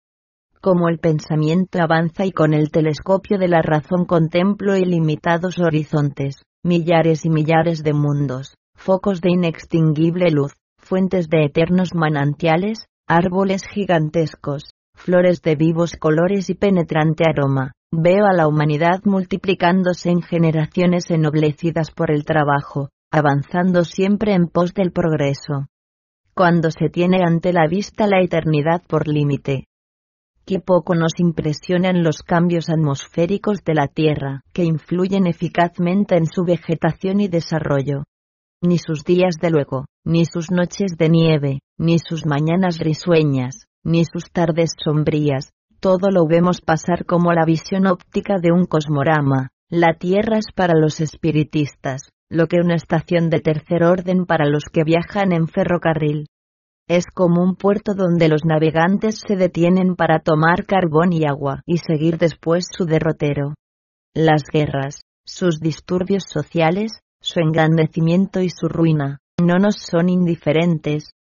Como 0.61 0.89
el 0.89 0.99
pensamiento 0.99 1.79
avanza 1.81 2.25
y 2.25 2.31
con 2.31 2.53
el 2.53 2.69
telescopio 2.69 3.39
de 3.39 3.47
la 3.47 3.63
razón 3.63 4.05
contemplo 4.05 4.77
ilimitados 4.77 5.57
horizontes, 5.57 6.43
millares 6.63 7.25
y 7.25 7.29
millares 7.31 7.83
de 7.83 7.93
mundos, 7.93 8.55
focos 8.81 9.21
de 9.21 9.31
inextinguible 9.31 10.31
luz, 10.31 10.53
fuentes 10.77 11.29
de 11.29 11.45
eternos 11.45 11.93
manantiales, 11.93 12.87
árboles 13.07 13.63
gigantescos, 13.67 14.71
flores 14.95 15.41
de 15.41 15.55
vivos 15.55 15.95
colores 15.95 16.49
y 16.49 16.55
penetrante 16.55 17.23
aroma, 17.27 17.73
Veo 17.93 18.25
a 18.25 18.31
la 18.31 18.47
humanidad 18.47 19.01
multiplicándose 19.03 20.11
en 20.11 20.21
generaciones 20.21 21.11
ennoblecidas 21.11 21.91
por 21.91 22.09
el 22.09 22.23
trabajo, 22.23 22.87
avanzando 23.11 23.83
siempre 23.83 24.33
en 24.33 24.47
pos 24.47 24.73
del 24.73 24.93
progreso. 24.93 25.67
Cuando 26.33 26.71
se 26.71 26.87
tiene 26.87 27.19
ante 27.21 27.51
la 27.51 27.67
vista 27.67 28.07
la 28.07 28.21
eternidad 28.21 28.81
por 28.87 29.09
límite. 29.09 29.65
Qué 30.45 30.61
poco 30.61 30.95
nos 30.95 31.19
impresionan 31.19 32.01
los 32.01 32.23
cambios 32.23 32.69
atmosféricos 32.69 33.61
de 33.65 33.73
la 33.73 33.87
Tierra, 33.87 34.39
que 34.53 34.63
influyen 34.63 35.27
eficazmente 35.27 36.15
en 36.15 36.27
su 36.27 36.45
vegetación 36.45 37.19
y 37.19 37.27
desarrollo. 37.27 38.05
Ni 38.63 38.77
sus 38.77 39.03
días 39.03 39.37
de 39.41 39.49
luego, 39.49 39.85
ni 40.05 40.25
sus 40.25 40.51
noches 40.51 40.95
de 40.95 41.09
nieve, 41.09 41.61
ni 41.79 41.97
sus 41.97 42.27
mañanas 42.27 42.77
risueñas, 42.77 43.65
ni 43.83 44.05
sus 44.05 44.31
tardes 44.31 44.73
sombrías, 44.77 45.51
todo 45.79 46.11
lo 46.11 46.27
vemos 46.27 46.61
pasar 46.61 47.05
como 47.05 47.33
la 47.33 47.43
visión 47.43 47.87
óptica 47.87 48.35
de 48.39 48.51
un 48.51 48.65
cosmorama. 48.65 49.49
La 49.67 49.95
Tierra 49.97 50.37
es 50.37 50.53
para 50.53 50.77
los 50.77 51.01
espiritistas, 51.01 52.11
lo 52.29 52.45
que 52.45 52.57
una 52.57 52.75
estación 52.75 53.31
de 53.31 53.39
tercer 53.39 53.83
orden 53.83 54.27
para 54.27 54.45
los 54.45 54.65
que 54.71 54.83
viajan 54.83 55.31
en 55.31 55.47
ferrocarril. 55.47 56.27
Es 56.87 57.05
como 57.07 57.41
un 57.41 57.55
puerto 57.55 57.95
donde 57.95 58.27
los 58.27 58.45
navegantes 58.45 59.21
se 59.25 59.37
detienen 59.37 59.95
para 59.95 60.19
tomar 60.19 60.67
carbón 60.67 61.13
y 61.13 61.25
agua 61.25 61.63
y 61.65 61.77
seguir 61.77 62.19
después 62.19 62.65
su 62.71 62.85
derrotero. 62.85 63.55
Las 64.13 64.43
guerras, 64.53 65.01
sus 65.25 65.59
disturbios 65.59 66.25
sociales, 66.27 66.99
su 67.21 67.39
engrandecimiento 67.39 68.41
y 68.41 68.49
su 68.49 68.67
ruina, 68.67 69.19
no 69.39 69.57
nos 69.57 69.77
son 69.77 70.09
indiferentes. 70.09 71.13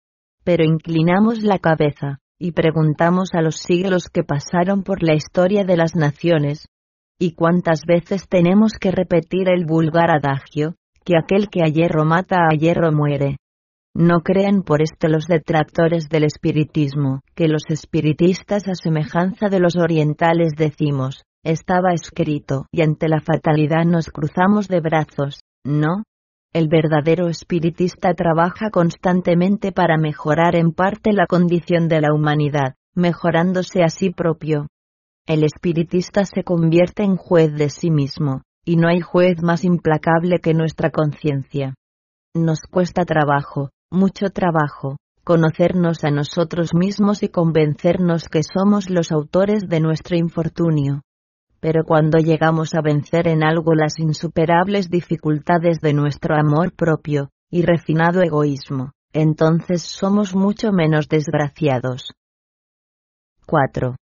Pero 0.44 0.64
inclinamos 0.64 1.44
la 1.44 1.60
cabeza, 1.60 2.20
y 2.40 2.54
preguntamos 2.54 3.30
a 3.34 3.42
los 3.42 3.58
siglos 3.58 4.06
que 4.12 4.24
pasaron 4.24 4.84
por 4.84 5.04
la 5.04 5.14
historia 5.14 5.66
de 5.66 5.76
las 5.76 5.96
naciones, 5.96 6.68
¿y 7.20 7.34
cuántas 7.34 7.82
veces 7.86 8.28
tenemos 8.30 8.74
que 8.80 8.92
repetir 8.92 9.50
el 9.50 9.66
vulgar 9.66 10.10
adagio, 10.10 10.76
que 11.04 11.18
aquel 11.18 11.50
que 11.50 11.62
a 11.62 11.68
hierro 11.68 12.06
mata 12.06 12.48
a 12.50 12.56
hierro 12.56 12.92
muere? 12.94 13.38
No 13.94 14.22
crean 14.22 14.62
por 14.62 14.82
esto 14.82 15.10
los 15.10 15.28
detractores 15.28 16.08
del 16.08 16.24
espiritismo, 16.24 17.22
que 17.36 17.50
los 17.50 17.64
espiritistas 17.70 18.68
a 18.70 18.76
semejanza 18.76 19.50
de 19.50 19.60
los 19.60 19.76
orientales 19.76 20.54
decimos, 20.56 21.24
estaba 21.44 21.94
escrito 21.94 22.68
y 22.72 22.82
ante 22.82 23.10
la 23.10 23.20
fatalidad 23.20 23.84
nos 23.86 24.10
cruzamos 24.10 24.68
de 24.68 24.80
brazos, 24.80 25.40
no, 25.66 26.04
el 26.54 26.68
verdadero 26.68 27.28
espiritista 27.28 28.14
trabaja 28.14 28.72
constantemente 28.72 29.72
para 29.72 29.98
mejorar 29.98 30.56
en 30.56 30.72
parte 30.72 31.14
la 31.14 31.28
condición 31.28 31.88
de 31.88 32.02
la 32.02 32.14
humanidad, 32.14 32.76
mejorándose 32.96 33.84
a 33.84 33.90
sí 33.90 34.10
propio. 34.10 34.68
El 35.28 35.44
espiritista 35.44 36.26
se 36.26 36.44
convierte 36.44 37.04
en 37.04 37.18
juez 37.18 37.54
de 37.54 37.70
sí 37.70 37.92
mismo, 37.92 38.42
y 38.66 38.78
no 38.78 38.88
hay 38.88 39.02
juez 39.02 39.44
más 39.44 39.64
implacable 39.64 40.40
que 40.40 40.54
nuestra 40.54 40.90
conciencia. 40.90 41.76
Nos 42.34 42.62
cuesta 42.62 43.06
trabajo, 43.06 43.70
mucho 43.92 44.30
trabajo, 44.30 44.98
conocernos 45.24 46.04
a 46.04 46.10
nosotros 46.10 46.74
mismos 46.74 47.22
y 47.22 47.30
convencernos 47.30 48.28
que 48.28 48.42
somos 48.44 48.90
los 48.90 49.12
autores 49.12 49.68
de 49.68 49.80
nuestro 49.82 50.18
infortunio 50.18 51.02
pero 51.60 51.84
cuando 51.84 52.20
llegamos 52.20 52.74
a 52.74 52.82
vencer 52.82 53.28
en 53.28 53.44
algo 53.44 53.74
las 53.74 54.00
insuperables 54.00 54.90
dificultades 54.90 55.80
de 55.82 55.94
nuestro 55.94 56.36
amor 56.36 56.74
propio 56.74 57.30
y 57.52 57.64
refinado 57.64 58.22
egoísmo, 58.22 58.92
entonces 59.14 59.82
somos 59.82 60.36
mucho 60.36 60.72
menos 60.72 61.08
desgraciados. 61.08 62.14
4. 63.46 63.96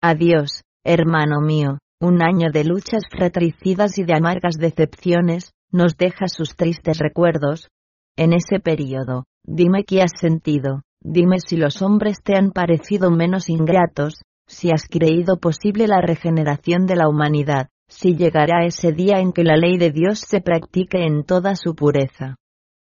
Adiós, 0.00 0.62
hermano 0.84 1.40
mío, 1.40 1.78
un 2.00 2.22
año 2.22 2.50
de 2.52 2.64
luchas 2.64 3.04
fratricidas 3.10 3.98
y 3.98 4.04
de 4.04 4.14
amargas 4.14 4.56
decepciones, 4.58 5.52
nos 5.72 5.96
deja 5.96 6.28
sus 6.28 6.54
tristes 6.56 6.98
recuerdos. 6.98 7.68
En 8.16 8.32
ese 8.32 8.60
periodo, 8.60 9.24
dime 9.44 9.84
qué 9.84 10.02
has 10.02 10.12
sentido, 10.20 10.82
dime 11.00 11.38
si 11.40 11.56
los 11.56 11.82
hombres 11.82 12.18
te 12.22 12.36
han 12.36 12.52
parecido 12.52 13.10
menos 13.10 13.48
ingratos, 13.48 14.22
si 14.46 14.70
has 14.70 14.86
creído 14.88 15.38
posible 15.38 15.86
la 15.86 16.00
regeneración 16.00 16.86
de 16.86 16.96
la 16.96 17.08
humanidad, 17.08 17.68
si 17.88 18.16
llegará 18.16 18.64
ese 18.66 18.92
día 18.92 19.20
en 19.20 19.32
que 19.32 19.44
la 19.44 19.56
ley 19.56 19.78
de 19.78 19.90
Dios 19.90 20.20
se 20.20 20.40
practique 20.40 21.04
en 21.04 21.24
toda 21.24 21.54
su 21.56 21.74
pureza. 21.74 22.36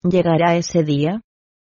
¿Llegará 0.03 0.57
ese 0.57 0.83
día? 0.83 1.23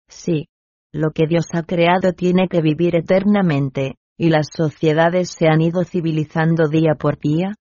Sí. 0.08 0.48
Lo 0.92 1.10
que 1.10 1.26
Dios 1.26 1.46
ha 1.52 1.62
creado 1.62 2.12
tiene 2.12 2.48
que 2.48 2.62
vivir 2.62 2.96
eternamente, 2.96 3.96
y 4.16 4.30
las 4.30 4.48
sociedades 4.54 5.30
se 5.30 5.46
han 5.48 5.60
ido 5.60 5.84
civilizando 5.84 6.68
día 6.68 6.94
por 6.98 7.18
día. 7.18 7.54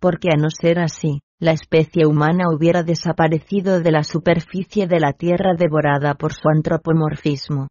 Porque 0.00 0.28
a 0.34 0.36
no 0.36 0.50
ser 0.50 0.78
así, 0.78 1.20
la 1.38 1.52
especie 1.52 2.06
humana 2.06 2.44
hubiera 2.54 2.82
desaparecido 2.82 3.80
de 3.80 3.90
la 3.90 4.02
superficie 4.02 4.86
de 4.86 5.00
la 5.00 5.12
Tierra 5.12 5.54
devorada 5.56 6.14
por 6.14 6.32
su 6.32 6.48
antropomorfismo. 6.48 7.68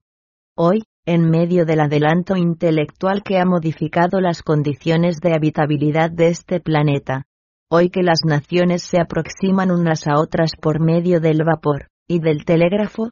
Hoy, 0.55 0.83
en 1.05 1.29
medio 1.29 1.65
del 1.65 1.81
adelanto 1.81 2.37
intelectual 2.37 3.23
que 3.23 3.37
ha 3.37 3.45
modificado 3.45 4.21
las 4.21 4.41
condiciones 4.41 5.19
de 5.19 5.33
habitabilidad 5.33 6.09
de 6.09 6.27
este 6.27 6.61
planeta. 6.61 7.25
Hoy 7.69 7.89
que 7.89 8.03
las 8.03 8.19
naciones 8.25 8.83
se 8.83 9.01
aproximan 9.01 9.71
unas 9.71 10.07
a 10.07 10.19
otras 10.19 10.51
por 10.61 10.79
medio 10.79 11.19
del 11.19 11.43
vapor 11.43 11.87
y 12.07 12.19
del 12.19 12.45
telégrafo, 12.45 13.09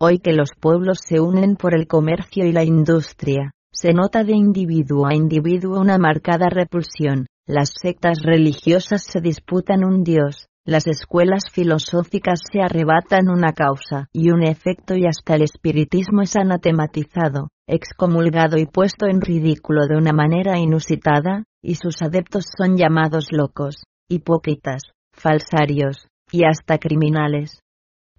hoy 0.00 0.18
que 0.20 0.32
los 0.32 0.50
pueblos 0.58 1.00
se 1.06 1.20
unen 1.20 1.56
por 1.56 1.74
el 1.74 1.86
comercio 1.86 2.46
y 2.46 2.52
la 2.52 2.64
industria, 2.64 3.52
se 3.72 3.92
nota 3.92 4.24
de 4.24 4.32
individuo 4.32 5.06
a 5.06 5.14
individuo 5.14 5.80
una 5.80 5.98
marcada 5.98 6.48
repulsión, 6.48 7.26
las 7.46 7.72
sectas 7.74 8.22
religiosas 8.22 9.02
se 9.02 9.20
disputan 9.20 9.84
un 9.84 10.02
dios, 10.02 10.46
las 10.66 10.86
escuelas 10.86 11.44
filosóficas 11.52 12.40
se 12.50 12.60
arrebatan 12.62 13.28
una 13.28 13.52
causa 13.52 14.08
y 14.12 14.30
un 14.30 14.42
efecto 14.42 14.94
y 14.96 15.04
hasta 15.04 15.34
el 15.34 15.42
espiritismo 15.42 16.22
es 16.22 16.36
anatematizado, 16.36 17.48
excomulgado 17.68 18.56
y 18.56 18.64
puesto 18.64 19.06
en 19.06 19.20
ridículo 19.20 19.86
de 19.86 19.96
una 19.96 20.12
manera 20.12 20.58
inusitada, 20.58 21.44
y 21.62 21.74
sus 21.74 22.00
adeptos 22.00 22.46
son 22.56 22.76
llamados 22.76 23.26
locos, 23.30 23.76
hipócritas, 24.08 24.82
falsarios, 25.12 26.08
y 26.32 26.44
hasta 26.44 26.78
criminales. 26.78 27.60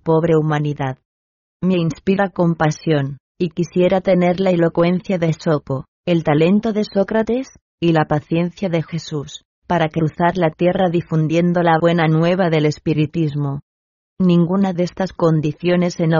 Pobre 0.04 0.36
humanidad. 0.36 1.00
Me 1.62 1.76
inspira 1.76 2.30
compasión, 2.30 3.18
y 3.40 3.50
quisiera 3.50 4.02
tener 4.02 4.40
la 4.40 4.52
elocuencia 4.52 5.18
de 5.18 5.34
Sopo, 5.34 5.86
el 6.06 6.24
talento 6.24 6.74
de 6.74 6.84
Sócrates, 6.84 7.50
y 7.80 7.92
la 7.92 8.06
paciencia 8.06 8.70
de 8.70 8.84
Jesús 8.84 9.46
para 9.68 9.90
cruzar 9.90 10.38
la 10.38 10.50
tierra 10.50 10.90
difundiendo 10.90 11.62
la 11.62 11.78
buena 11.80 12.08
nueva 12.08 12.50
del 12.50 12.66
espiritismo. 12.66 13.62
Ninguna 14.20 14.74
de 14.74 14.84
estas 14.84 15.12
condiciones 15.12 16.00
en 16.00 16.12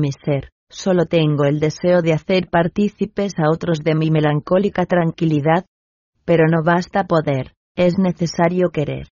mi 0.00 0.10
ser, 0.12 0.50
solo 0.68 1.06
tengo 1.06 1.44
el 1.44 1.60
deseo 1.60 2.02
de 2.02 2.12
hacer 2.12 2.48
partícipes 2.50 3.34
a 3.38 3.50
otros 3.50 3.80
de 3.80 3.94
mi 3.94 4.10
melancólica 4.10 4.84
tranquilidad, 4.86 5.64
pero 6.24 6.44
no 6.50 6.62
basta 6.64 7.04
poder, 7.04 7.54
es 7.76 7.98
necesario 7.98 8.70
querer. 8.70 9.08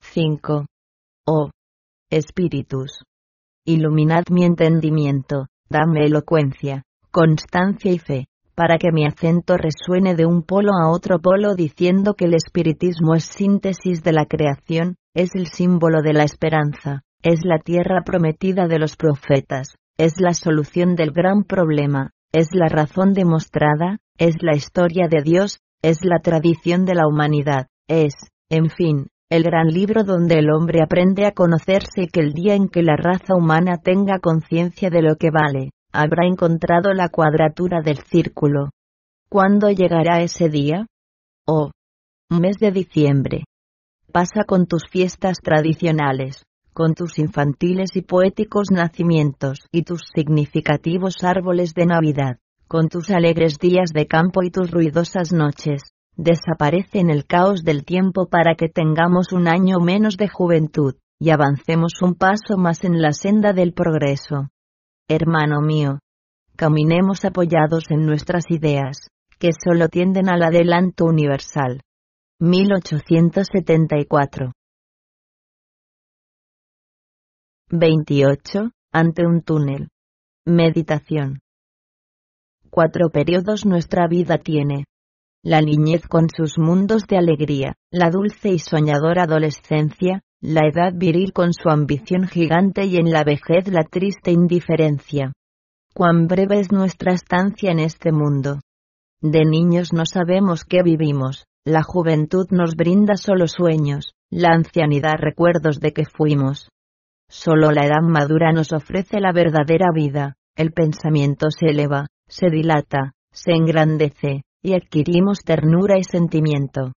5. 0.00 0.66
Oh. 1.26 1.50
Espíritus. 2.10 3.02
Iluminad 3.64 4.24
mi 4.30 4.44
entendimiento, 4.44 5.46
dame 5.68 6.04
elocuencia, 6.04 6.82
constancia 7.10 7.90
y 7.90 7.98
fe, 7.98 8.26
para 8.56 8.78
que 8.78 8.90
mi 8.90 9.04
acento 9.06 9.56
resuene 9.58 10.16
de 10.16 10.24
un 10.24 10.42
polo 10.42 10.72
a 10.72 10.90
otro 10.90 11.20
polo 11.20 11.54
diciendo 11.54 12.14
que 12.14 12.24
el 12.24 12.34
espiritismo 12.34 13.14
es 13.14 13.24
síntesis 13.24 14.02
de 14.02 14.12
la 14.12 14.24
creación, 14.24 14.96
es 15.14 15.34
el 15.34 15.46
símbolo 15.46 16.00
de 16.00 16.14
la 16.14 16.24
esperanza, 16.24 17.02
es 17.22 17.44
la 17.44 17.58
tierra 17.58 18.02
prometida 18.04 18.66
de 18.66 18.78
los 18.78 18.96
profetas, 18.96 19.76
es 19.98 20.14
la 20.18 20.32
solución 20.32 20.96
del 20.96 21.12
gran 21.12 21.44
problema, 21.44 22.12
es 22.32 22.48
la 22.52 22.68
razón 22.68 23.12
demostrada, 23.12 23.98
es 24.18 24.36
la 24.40 24.56
historia 24.56 25.06
de 25.08 25.22
Dios, 25.22 25.60
es 25.82 25.98
la 26.02 26.20
tradición 26.20 26.86
de 26.86 26.94
la 26.94 27.06
humanidad, 27.06 27.66
es, 27.88 28.14
en 28.48 28.70
fin, 28.70 29.08
el 29.28 29.42
gran 29.42 29.68
libro 29.68 30.02
donde 30.02 30.38
el 30.38 30.50
hombre 30.50 30.80
aprende 30.82 31.26
a 31.26 31.32
conocerse 31.32 32.04
y 32.04 32.08
que 32.08 32.20
el 32.20 32.32
día 32.32 32.54
en 32.54 32.68
que 32.68 32.82
la 32.82 32.96
raza 32.96 33.34
humana 33.34 33.76
tenga 33.82 34.18
conciencia 34.18 34.88
de 34.88 35.02
lo 35.02 35.16
que 35.16 35.30
vale, 35.30 35.72
habrá 35.96 36.26
encontrado 36.26 36.92
la 36.92 37.08
cuadratura 37.08 37.80
del 37.80 37.98
círculo. 37.98 38.70
¿Cuándo 39.28 39.70
llegará 39.70 40.20
ese 40.20 40.48
día? 40.48 40.86
Oh. 41.46 41.70
Mes 42.28 42.56
de 42.60 42.70
diciembre. 42.70 43.44
Pasa 44.12 44.44
con 44.46 44.66
tus 44.66 44.84
fiestas 44.90 45.38
tradicionales, 45.42 46.44
con 46.72 46.94
tus 46.94 47.18
infantiles 47.18 47.96
y 47.96 48.02
poéticos 48.02 48.70
nacimientos 48.70 49.66
y 49.72 49.82
tus 49.82 50.02
significativos 50.14 51.22
árboles 51.22 51.72
de 51.74 51.86
Navidad, 51.86 52.38
con 52.68 52.88
tus 52.88 53.10
alegres 53.10 53.58
días 53.58 53.90
de 53.94 54.06
campo 54.06 54.42
y 54.42 54.50
tus 54.50 54.70
ruidosas 54.70 55.32
noches. 55.32 55.82
Desaparece 56.16 57.00
en 57.00 57.10
el 57.10 57.26
caos 57.26 57.62
del 57.62 57.84
tiempo 57.84 58.28
para 58.28 58.54
que 58.54 58.68
tengamos 58.68 59.32
un 59.32 59.48
año 59.48 59.78
menos 59.80 60.16
de 60.16 60.28
juventud, 60.28 60.94
y 61.18 61.30
avancemos 61.30 61.92
un 62.02 62.14
paso 62.14 62.56
más 62.56 62.84
en 62.84 63.00
la 63.00 63.12
senda 63.12 63.52
del 63.52 63.72
progreso 63.72 64.48
hermano 65.08 65.60
mío. 65.60 66.00
Caminemos 66.56 67.24
apoyados 67.24 67.84
en 67.90 68.06
nuestras 68.06 68.50
ideas, 68.50 69.08
que 69.38 69.50
solo 69.52 69.88
tienden 69.88 70.28
al 70.28 70.42
adelanto 70.42 71.04
universal. 71.04 71.82
1874 72.40 74.52
28. 77.68 78.70
Ante 78.92 79.26
un 79.26 79.42
túnel. 79.42 79.88
Meditación. 80.46 81.40
Cuatro 82.70 83.10
periodos 83.10 83.66
nuestra 83.66 84.06
vida 84.06 84.38
tiene. 84.38 84.84
La 85.42 85.60
niñez 85.60 86.06
con 86.08 86.28
sus 86.28 86.58
mundos 86.58 87.06
de 87.06 87.18
alegría, 87.18 87.74
la 87.90 88.10
dulce 88.10 88.50
y 88.50 88.58
soñadora 88.58 89.24
adolescencia, 89.24 90.22
la 90.40 90.66
edad 90.66 90.92
viril 90.94 91.32
con 91.32 91.52
su 91.52 91.70
ambición 91.70 92.26
gigante 92.26 92.84
y 92.84 92.96
en 92.96 93.10
la 93.10 93.24
vejez 93.24 93.68
la 93.68 93.84
triste 93.84 94.32
indiferencia. 94.32 95.32
Cuán 95.94 96.26
breve 96.26 96.60
es 96.60 96.72
nuestra 96.72 97.14
estancia 97.14 97.70
en 97.70 97.78
este 97.78 98.12
mundo. 98.12 98.60
De 99.22 99.44
niños 99.44 99.92
no 99.92 100.04
sabemos 100.04 100.64
qué 100.64 100.82
vivimos, 100.82 101.46
la 101.64 101.82
juventud 101.82 102.46
nos 102.50 102.76
brinda 102.76 103.16
solo 103.16 103.48
sueños, 103.48 104.12
la 104.30 104.50
ancianidad 104.50 105.14
recuerdos 105.18 105.80
de 105.80 105.92
que 105.92 106.04
fuimos. 106.04 106.68
Solo 107.28 107.72
la 107.72 107.86
edad 107.86 108.02
madura 108.02 108.52
nos 108.52 108.72
ofrece 108.72 109.20
la 109.20 109.32
verdadera 109.32 109.86
vida, 109.92 110.36
el 110.54 110.72
pensamiento 110.72 111.48
se 111.50 111.70
eleva, 111.70 112.06
se 112.28 112.50
dilata, 112.50 113.14
se 113.32 113.52
engrandece, 113.52 114.42
y 114.62 114.74
adquirimos 114.74 115.40
ternura 115.44 115.98
y 115.98 116.04
sentimiento. 116.04 116.92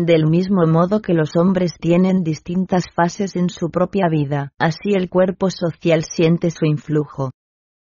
Del 0.00 0.28
mismo 0.28 0.64
modo 0.64 1.02
que 1.02 1.12
los 1.12 1.34
hombres 1.34 1.72
tienen 1.80 2.22
distintas 2.22 2.84
fases 2.94 3.34
en 3.34 3.50
su 3.50 3.68
propia 3.68 4.06
vida, 4.08 4.52
así 4.56 4.92
el 4.94 5.08
cuerpo 5.08 5.50
social 5.50 6.04
siente 6.04 6.52
su 6.52 6.66
influjo. 6.66 7.32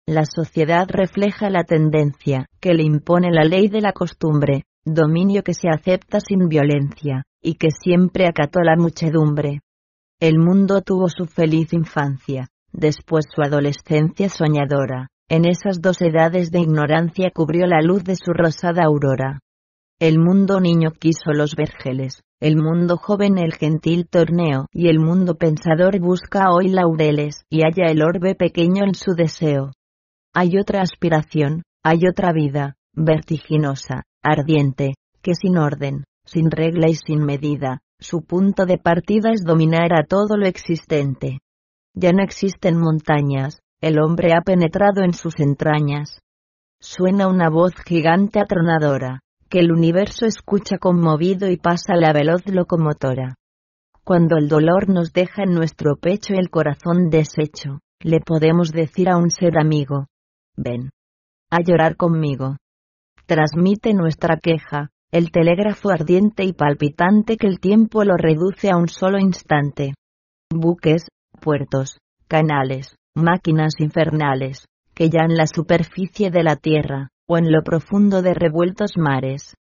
La 0.08 0.24
sociedad 0.24 0.88
refleja 0.88 1.50
la 1.50 1.66
tendencia 1.66 2.46
que 2.62 2.74
le 2.74 2.84
impone 2.84 3.32
la 3.32 3.44
ley 3.44 3.68
de 3.68 3.82
la 3.82 3.92
costumbre, 3.92 4.64
dominio 4.86 5.44
que 5.44 5.54
se 5.54 5.68
acepta 5.68 6.20
sin 6.22 6.48
violencia, 6.48 7.24
y 7.44 7.56
que 7.56 7.68
siempre 7.72 8.28
acató 8.28 8.62
la 8.62 8.78
muchedumbre. 8.78 9.60
El 10.22 10.40
mundo 10.40 10.82
tuvo 10.84 11.10
su 11.10 11.26
feliz 11.26 11.74
infancia, 11.74 12.48
después 12.72 13.26
su 13.30 13.42
adolescencia 13.42 14.30
soñadora, 14.30 15.10
en 15.28 15.44
esas 15.44 15.82
dos 15.82 16.02
edades 16.02 16.50
de 16.50 16.62
ignorancia 16.62 17.30
cubrió 17.36 17.68
la 17.68 17.82
luz 17.82 18.06
de 18.06 18.16
su 18.16 18.32
rosada 18.32 18.84
aurora. 18.86 19.42
El 20.00 20.20
mundo 20.20 20.60
niño 20.60 20.92
quiso 20.92 21.32
los 21.34 21.56
vergeles, 21.56 22.22
el 22.42 22.58
mundo 22.58 22.98
joven 22.98 23.38
el 23.38 23.54
gentil 23.54 24.10
torneo, 24.10 24.68
y 24.74 24.90
el 24.90 25.00
mundo 25.00 25.36
pensador 25.36 25.98
busca 26.02 26.52
hoy 26.52 26.68
laureles, 26.68 27.46
y 27.50 27.62
halla 27.62 27.90
el 27.90 28.02
orbe 28.04 28.36
pequeño 28.36 28.84
en 28.84 28.94
su 28.94 29.14
deseo. 29.14 29.72
Hay 30.34 30.58
otra 30.58 30.82
aspiración, 30.82 31.64
hay 31.82 32.00
otra 32.12 32.34
vida, 32.34 32.76
vertiginosa, 32.94 34.04
ardiente, 34.22 34.96
que 35.22 35.34
sin 35.34 35.58
orden, 35.58 36.04
sin 36.26 36.52
regla 36.52 36.90
y 36.90 36.96
sin 36.96 37.24
medida, 37.24 37.80
su 37.98 38.22
punto 38.26 38.66
de 38.66 38.78
partida 38.78 39.32
es 39.32 39.46
dominar 39.46 39.94
a 39.94 40.04
todo 40.04 40.36
lo 40.36 40.46
existente. 40.46 41.40
Ya 41.94 42.12
no 42.12 42.22
existen 42.22 42.78
montañas, 42.78 43.62
el 43.80 44.00
hombre 44.02 44.34
ha 44.34 44.42
penetrado 44.42 45.04
en 45.04 45.14
sus 45.14 45.40
entrañas. 45.40 46.20
Suena 46.82 47.30
una 47.30 47.50
voz 47.50 47.72
gigante 47.86 48.42
atronadora, 48.42 49.22
que 49.50 49.60
el 49.60 49.72
universo 49.72 50.26
escucha 50.26 50.78
conmovido 50.78 51.50
y 51.50 51.58
pasa 51.58 51.96
la 51.96 52.14
veloz 52.14 52.46
locomotora. 52.48 53.36
Cuando 54.04 54.38
el 54.38 54.48
dolor 54.48 54.90
nos 54.90 55.14
deja 55.14 55.44
en 55.44 55.54
nuestro 55.54 55.96
pecho 55.96 56.34
el 56.34 56.50
corazón 56.50 57.10
deshecho, 57.10 57.80
le 58.02 58.20
podemos 58.20 58.72
decir 58.72 59.10
a 59.10 59.18
un 59.18 59.32
ser 59.32 59.58
amigo, 59.58 60.08
ven 60.56 60.90
a 61.50 61.62
llorar 61.62 61.96
conmigo. 61.96 62.58
Transmite 63.26 63.94
nuestra 63.94 64.38
queja, 64.38 64.90
el 65.12 65.32
telégrafo 65.32 65.90
ardiente 65.90 66.44
y 66.44 66.54
palpitante 66.54 67.38
que 67.38 67.48
el 67.48 67.60
tiempo 67.60 68.04
lo 68.04 68.18
reduce 68.18 68.70
a 68.70 68.78
un 68.78 68.88
solo 68.88 69.18
instante. 69.20 69.94
Buques, 70.52 71.08
puertos, 71.40 72.00
canales, 72.28 72.96
máquinas 73.16 73.74
infernales, 73.80 74.66
que 74.94 75.10
ya 75.10 75.22
en 75.22 75.36
la 75.36 75.48
superficie 75.48 76.30
de 76.30 76.44
la 76.44 76.56
tierra, 76.56 77.10
o 77.28 77.38
en 77.38 77.52
lo 77.52 77.64
profundo 77.64 78.22
de 78.22 78.34
revueltos 78.34 78.98
mares. 78.98 79.56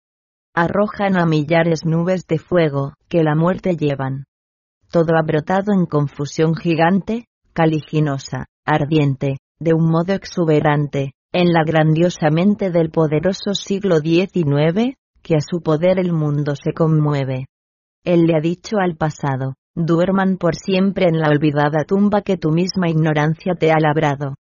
Arrojan 0.53 1.17
a 1.17 1.25
millares 1.25 1.85
nubes 1.85 2.27
de 2.27 2.37
fuego, 2.37 2.93
que 3.09 3.23
la 3.23 3.35
muerte 3.35 3.75
llevan. 3.75 4.25
Todo 4.91 5.17
ha 5.17 5.23
brotado 5.23 5.73
en 5.73 5.85
confusión 5.85 6.55
gigante, 6.55 7.25
caliginosa, 7.53 8.45
ardiente, 8.65 9.37
de 9.59 9.73
un 9.73 9.89
modo 9.89 10.13
exuberante, 10.13 11.13
en 11.33 11.51
la 11.51 11.63
grandiosa 11.65 12.29
mente 12.29 12.71
del 12.71 12.91
poderoso 12.91 13.53
siglo 13.53 13.99
XIX, 13.99 14.95
que 15.21 15.35
a 15.35 15.41
su 15.41 15.61
poder 15.61 15.99
el 15.99 16.13
mundo 16.13 16.55
se 16.55 16.71
conmueve. 16.73 17.47
Él 18.05 18.21
le 18.27 18.37
ha 18.37 18.39
dicho 18.39 18.77
al 18.77 18.95
pasado, 18.95 19.55
duerman 19.75 20.37
por 20.37 20.55
siempre 20.55 21.07
en 21.07 21.19
la 21.19 21.29
olvidada 21.29 21.83
tumba 21.85 22.21
que 22.21 22.37
tu 22.37 22.51
misma 22.51 22.87
ignorancia 22.87 23.55
te 23.59 23.71
ha 23.71 23.79
labrado. 23.79 24.35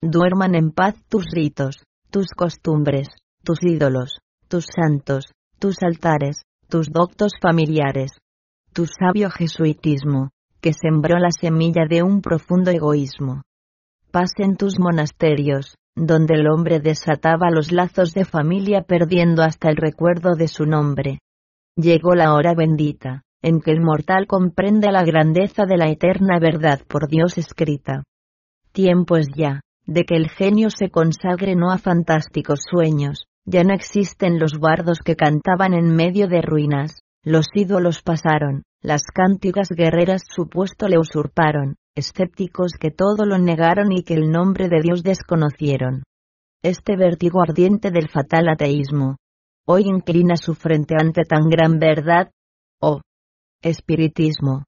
Duerman 0.00 0.54
en 0.56 0.72
paz 0.72 0.96
tus 1.08 1.26
ritos, 1.32 1.84
tus 2.12 2.28
costumbres, 2.36 3.08
tus 3.42 3.62
ídolos, 3.62 4.18
tus 4.46 4.66
santos, 4.66 5.32
tus 5.58 5.82
altares, 5.82 6.42
tus 6.68 6.92
doctos 6.92 7.32
familiares. 7.40 8.12
Tu 8.74 8.84
sabio 8.84 9.30
jesuitismo, 9.30 10.28
que 10.60 10.74
sembró 10.74 11.18
la 11.18 11.30
semilla 11.30 11.86
de 11.88 12.02
un 12.02 12.20
profundo 12.20 12.70
egoísmo. 12.70 13.40
Paz 14.10 14.32
en 14.36 14.56
tus 14.56 14.78
monasterios, 14.78 15.76
donde 15.96 16.34
el 16.34 16.48
hombre 16.48 16.80
desataba 16.80 17.50
los 17.50 17.72
lazos 17.72 18.12
de 18.12 18.26
familia 18.26 18.82
perdiendo 18.82 19.42
hasta 19.42 19.70
el 19.70 19.76
recuerdo 19.76 20.34
de 20.34 20.48
su 20.48 20.66
nombre. 20.66 21.18
Llegó 21.76 22.14
la 22.14 22.34
hora 22.34 22.52
bendita, 22.54 23.22
en 23.40 23.62
que 23.62 23.70
el 23.70 23.80
mortal 23.80 24.26
comprende 24.26 24.92
la 24.92 25.02
grandeza 25.02 25.64
de 25.64 25.78
la 25.78 25.88
eterna 25.88 26.38
verdad 26.38 26.82
por 26.86 27.08
Dios 27.08 27.38
escrita. 27.38 28.02
Tiempo 28.72 29.16
es 29.16 29.28
ya, 29.34 29.62
de 29.86 30.04
que 30.04 30.16
el 30.16 30.28
genio 30.28 30.70
se 30.70 30.90
consagre 30.90 31.54
no 31.56 31.70
a 31.70 31.78
fantásticos 31.78 32.60
sueños, 32.70 33.26
ya 33.44 33.64
no 33.64 33.74
existen 33.74 34.38
los 34.38 34.58
bardos 34.58 35.00
que 35.04 35.16
cantaban 35.16 35.74
en 35.74 35.94
medio 35.94 36.28
de 36.28 36.42
ruinas, 36.42 37.00
los 37.24 37.46
ídolos 37.54 38.02
pasaron, 38.02 38.62
las 38.80 39.02
cántigas 39.02 39.68
guerreras 39.70 40.22
su 40.28 40.48
puesto 40.48 40.88
le 40.88 40.98
usurparon, 40.98 41.76
escépticos 41.94 42.72
que 42.78 42.90
todo 42.90 43.26
lo 43.26 43.38
negaron 43.38 43.92
y 43.92 44.02
que 44.02 44.14
el 44.14 44.30
nombre 44.30 44.68
de 44.68 44.80
Dios 44.82 45.02
desconocieron. 45.02 46.02
Este 46.62 46.96
vértigo 46.96 47.42
ardiente 47.42 47.90
del 47.90 48.08
fatal 48.08 48.48
ateísmo, 48.48 49.16
hoy 49.66 49.84
inclina 49.86 50.36
su 50.36 50.54
frente 50.54 50.94
ante 50.98 51.22
tan 51.22 51.48
gran 51.48 51.78
verdad, 51.78 52.30
oh 52.80 53.00
espiritismo. 53.62 54.64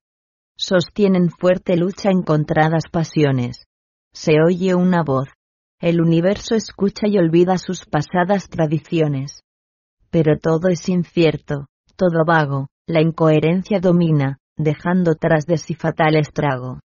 Sostienen 0.57 1.29
fuerte 1.29 1.75
lucha 1.75 2.09
encontradas 2.09 2.83
pasiones, 2.89 3.64
se 4.15 4.41
oye 4.41 4.73
una 4.73 5.03
voz. 5.03 5.27
El 5.81 5.99
universo 5.99 6.55
escucha 6.55 7.05
y 7.05 7.17
olvida 7.17 7.57
sus 7.57 7.85
pasadas 7.85 8.47
tradiciones. 8.47 9.41
Pero 10.09 10.39
todo 10.39 10.69
es 10.69 10.87
incierto, 10.87 11.67
todo 11.97 12.23
vago, 12.25 12.67
la 12.87 13.01
incoherencia 13.01 13.81
domina, 13.81 14.37
dejando 14.55 15.15
tras 15.15 15.45
de 15.45 15.57
sí 15.57 15.75
fatal 15.75 16.15
estrago. 16.15 16.79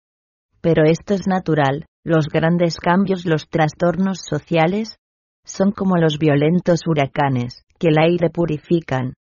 Pero 0.61 0.85
esto 0.85 1.13
es 1.13 1.27
natural, 1.27 1.85
los 2.05 2.27
grandes 2.29 2.77
cambios, 2.77 3.25
los 3.25 3.49
trastornos 3.49 4.19
sociales, 4.21 4.95
son 5.43 5.71
como 5.71 5.97
los 5.97 6.17
violentos 6.19 6.87
huracanes, 6.87 7.63
que 7.77 7.89
el 7.89 7.97
aire 7.99 8.29
purifican, 8.29 9.15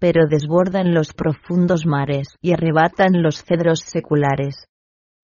pero 0.00 0.26
desbordan 0.28 0.92
los 0.92 1.12
profundos 1.12 1.86
mares 1.86 2.34
y 2.40 2.52
arrebatan 2.52 3.22
los 3.22 3.44
cedros 3.44 3.80
seculares. 3.80 4.66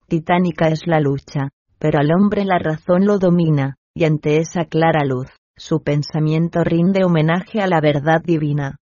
Titánica 0.06 0.68
es 0.68 0.86
la 0.86 1.00
lucha, 1.00 1.48
pero 1.78 1.98
al 1.98 2.10
hombre 2.12 2.44
la 2.44 2.58
razón 2.58 3.06
lo 3.06 3.18
domina, 3.18 3.76
y 3.94 4.04
ante 4.04 4.38
esa 4.38 4.64
clara 4.64 5.04
luz, 5.04 5.28
su 5.56 5.82
pensamiento 5.82 6.62
rinde 6.64 7.04
homenaje 7.04 7.60
a 7.60 7.66
la 7.66 7.80
verdad 7.80 8.22
divina. 8.22 8.76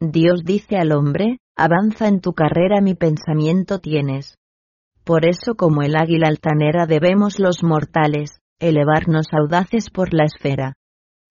Dios 0.00 0.42
dice 0.44 0.76
al 0.76 0.92
hombre, 0.92 1.38
avanza 1.56 2.08
en 2.08 2.20
tu 2.20 2.32
carrera 2.32 2.80
mi 2.80 2.94
pensamiento 2.94 3.78
tienes. 3.78 4.36
Por 5.04 5.26
eso 5.26 5.54
como 5.56 5.82
el 5.82 5.96
águila 5.96 6.28
altanera 6.28 6.86
debemos 6.86 7.38
los 7.38 7.62
mortales, 7.62 8.40
elevarnos 8.60 9.26
audaces 9.32 9.90
por 9.90 10.14
la 10.14 10.24
esfera. 10.24 10.74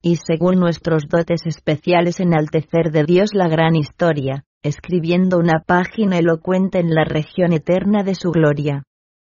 Y 0.02 0.18
según 0.18 0.60
nuestros 0.60 1.04
dotes 1.08 1.46
especiales 1.46 2.20
enaltecer 2.20 2.92
de 2.92 3.04
Dios 3.04 3.34
la 3.34 3.48
gran 3.48 3.76
historia, 3.76 4.44
escribiendo 4.64 5.38
una 5.38 5.64
página 5.66 6.18
elocuente 6.18 6.80
en 6.80 6.94
la 6.94 7.06
región 7.06 7.54
eterna 7.54 8.04
de 8.04 8.16
su 8.16 8.32
gloria. 8.32 8.84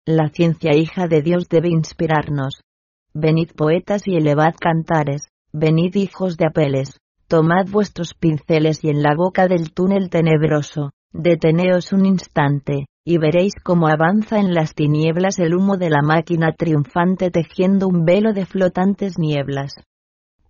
La 0.06 0.28
ciencia 0.28 0.76
hija 0.76 1.08
de 1.08 1.22
Dios 1.22 1.48
debe 1.48 1.70
inspirarnos. 1.70 2.60
Venid 3.14 3.52
poetas 3.56 4.06
y 4.06 4.16
elevad 4.16 4.54
cantares, 4.60 5.28
venid 5.50 5.94
hijos 5.94 6.36
de 6.36 6.44
apeles, 6.46 7.00
tomad 7.26 7.68
vuestros 7.70 8.12
pinceles 8.12 8.84
y 8.84 8.90
en 8.90 9.02
la 9.02 9.14
boca 9.16 9.48
del 9.48 9.72
túnel 9.72 10.10
tenebroso, 10.10 10.90
deteneos 11.14 11.94
un 11.94 12.04
instante, 12.04 12.84
y 13.02 13.16
veréis 13.16 13.54
cómo 13.62 13.88
avanza 13.88 14.38
en 14.38 14.52
las 14.52 14.74
tinieblas 14.74 15.38
el 15.38 15.54
humo 15.54 15.78
de 15.78 15.88
la 15.88 16.02
máquina 16.02 16.52
triunfante 16.52 17.30
tejiendo 17.30 17.88
un 17.88 18.04
velo 18.04 18.34
de 18.34 18.44
flotantes 18.44 19.18
nieblas. 19.18 19.72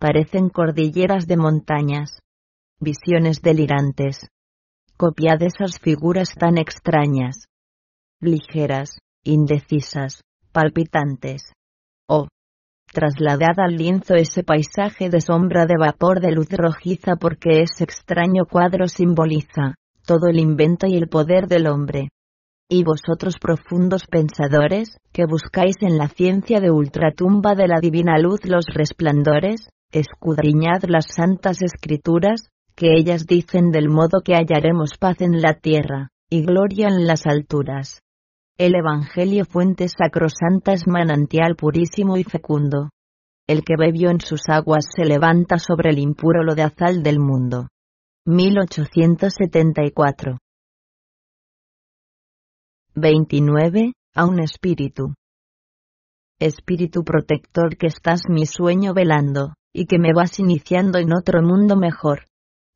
Parecen 0.01 0.49
cordilleras 0.49 1.29
de 1.29 1.37
montañas. 1.37 2.19
Visiones 2.81 3.41
delirantes. 3.41 4.29
Copiad 4.97 5.41
esas 5.43 5.79
figuras 5.79 6.35
tan 6.35 6.59
extrañas. 6.59 7.47
Ligeras, 8.21 8.99
indecisas, 9.25 10.23
palpitantes. 10.53 11.53
Oh, 12.07 12.29
trasladad 12.93 13.59
al 13.59 13.77
lienzo 13.77 14.15
ese 14.15 14.45
paisaje 14.45 15.11
de 15.11 15.21
sombra 15.21 15.67
de 15.67 15.75
vapor 15.79 16.21
de 16.21 16.33
luz 16.33 16.49
rojiza 16.51 17.17
porque 17.17 17.63
ese 17.63 17.85
extraño 17.85 18.45
cuadro 18.47 18.87
simboliza 18.87 19.75
todo 20.07 20.29
el 20.29 20.39
invento 20.39 20.87
y 20.87 20.97
el 20.97 21.09
poder 21.09 21.47
del 21.49 21.67
hombre. 21.67 22.11
Y 22.69 22.83
vosotros 22.85 23.37
profundos 23.41 24.07
pensadores, 24.07 24.97
que 25.13 25.27
buscáis 25.27 25.77
en 25.81 25.99
la 25.99 26.09
ciencia 26.09 26.61
de 26.61 26.71
ultratumba 26.71 27.55
de 27.55 27.69
la 27.69 27.79
divina 27.81 28.19
luz 28.19 28.41
los 28.45 28.65
resplandores, 28.73 29.69
escudriñad 29.93 30.83
las 30.89 31.07
santas 31.15 31.63
escrituras, 31.63 32.49
que 32.75 32.97
ellas 32.97 33.27
dicen 33.27 33.71
del 33.71 33.89
modo 33.89 34.21
que 34.25 34.35
hallaremos 34.35 34.93
paz 34.99 35.21
en 35.21 35.41
la 35.41 35.55
tierra, 35.55 36.09
y 36.31 36.43
gloria 36.43 36.89
en 36.89 37.07
las 37.07 37.27
alturas. 37.27 38.01
El 38.57 38.77
Evangelio 38.77 39.45
fuente 39.47 39.89
sacrosanta 39.89 40.75
es 40.75 40.87
manantial 40.87 41.57
purísimo 41.57 42.17
y 42.17 42.23
fecundo. 42.23 42.91
El 43.49 43.65
que 43.65 43.75
bebió 43.77 44.11
en 44.11 44.21
sus 44.21 44.43
aguas 44.49 44.87
se 44.95 45.05
levanta 45.05 45.59
sobre 45.59 45.91
el 45.91 45.99
impuro 45.99 46.45
lo 46.45 46.55
de 46.55 46.63
azal 46.63 47.03
del 47.03 47.19
mundo. 47.19 47.67
1874 48.27 50.39
29. 52.95 53.93
A 54.15 54.25
un 54.25 54.39
espíritu. 54.39 55.15
Espíritu 56.39 57.03
protector 57.03 57.77
que 57.77 57.89
estás 57.89 58.29
mi 58.29 58.47
sueño 58.47 58.95
velando, 58.95 59.55
y 59.73 59.87
que 59.87 59.99
me 59.99 60.13
vas 60.15 60.39
iniciando 60.39 61.01
en 61.01 61.13
otro 61.13 61.43
mundo 61.43 61.75
mejor. 61.75 62.27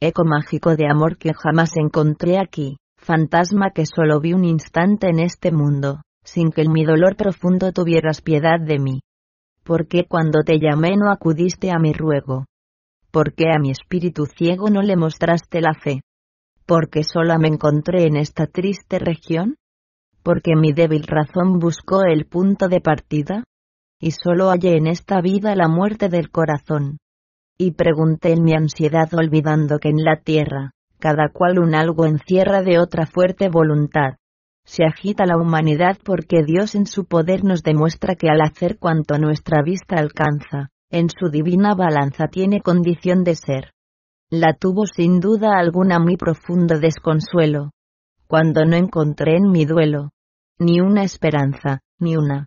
Eco 0.01 0.25
mágico 0.25 0.75
de 0.75 0.89
amor 0.91 1.19
que 1.19 1.35
jamás 1.35 1.77
encontré 1.77 2.37
aquí, 2.37 2.79
fantasma 2.99 3.71
que 3.71 3.87
solo 3.87 4.21
vi 4.21 4.35
un 4.35 4.45
instante 4.45 5.09
en 5.09 5.19
este 5.19 5.51
mundo, 5.51 6.03
sin 6.23 6.51
que 6.51 6.63
en 6.63 6.73
mi 6.73 6.85
dolor 6.85 7.17
profundo 7.17 7.73
tuvieras 7.73 8.21
piedad 8.21 8.61
de 8.61 8.79
mí. 8.79 9.01
¿Por 9.65 9.89
qué 9.89 10.05
cuando 10.05 10.43
te 10.45 10.59
llamé 10.59 10.97
no 10.97 11.11
acudiste 11.11 11.71
a 11.71 11.79
mi 11.79 11.93
ruego? 11.93 12.45
¿Por 13.11 13.33
qué 13.35 13.47
a 13.55 13.59
mi 13.59 13.71
espíritu 13.71 14.27
ciego 14.27 14.69
no 14.69 14.83
le 14.83 14.97
mostraste 14.97 15.61
la 15.61 15.73
fe? 15.75 16.03
¿Por 16.67 16.91
qué 16.91 17.03
sola 17.03 17.39
me 17.39 17.49
encontré 17.49 18.05
en 18.05 18.17
esta 18.17 18.47
triste 18.47 18.99
región? 18.99 19.57
porque 20.29 20.57
mi 20.57 20.75
débil 20.75 21.05
razón 21.05 21.59
buscó 21.59 22.03
el 22.03 22.27
punto 22.27 22.69
de 22.69 22.83
partida, 22.83 23.45
y 23.99 24.11
solo 24.11 24.51
hallé 24.51 24.77
en 24.77 24.87
esta 24.87 25.23
vida 25.23 25.57
la 25.57 25.69
muerte 25.69 26.11
del 26.11 26.31
corazón. 26.31 26.99
Y 27.57 27.71
pregunté 27.71 28.33
en 28.33 28.45
mi 28.45 28.53
ansiedad 28.53 29.09
olvidando 29.15 29.79
que 29.79 29.89
en 29.89 30.05
la 30.05 30.21
tierra, 30.21 30.73
cada 30.99 31.29
cual 31.33 31.59
un 31.59 31.75
algo 31.75 32.07
encierra 32.07 32.63
de 32.63 32.79
otra 32.79 33.07
fuerte 33.07 33.49
voluntad. 33.49 34.17
Se 34.65 34.85
agita 34.85 35.25
la 35.25 35.37
humanidad 35.37 35.97
porque 36.05 36.43
Dios 36.45 36.75
en 36.75 36.87
su 36.87 37.07
poder 37.07 37.45
nos 37.45 37.63
demuestra 37.63 38.17
que 38.17 38.29
al 38.29 38.41
hacer 38.41 38.79
cuanto 38.79 39.19
nuestra 39.19 39.63
vista 39.63 39.97
alcanza, 39.97 40.71
en 40.91 41.09
su 41.09 41.31
divina 41.31 41.75
balanza 41.75 42.29
tiene 42.29 42.61
condición 42.61 43.25
de 43.25 43.35
ser. 43.35 43.73
La 44.31 44.53
tuvo 44.53 44.87
sin 44.87 45.21
duda 45.21 45.59
alguna 45.59 45.99
muy 45.99 46.17
profundo 46.17 46.79
desconsuelo. 46.79 47.71
Cuando 48.27 48.67
no 48.67 48.77
encontré 48.77 49.37
en 49.37 49.51
mi 49.51 49.65
duelo, 49.65 50.11
ni 50.59 50.81
una 50.81 51.03
esperanza, 51.03 51.81
ni 51.99 52.17
una. 52.17 52.47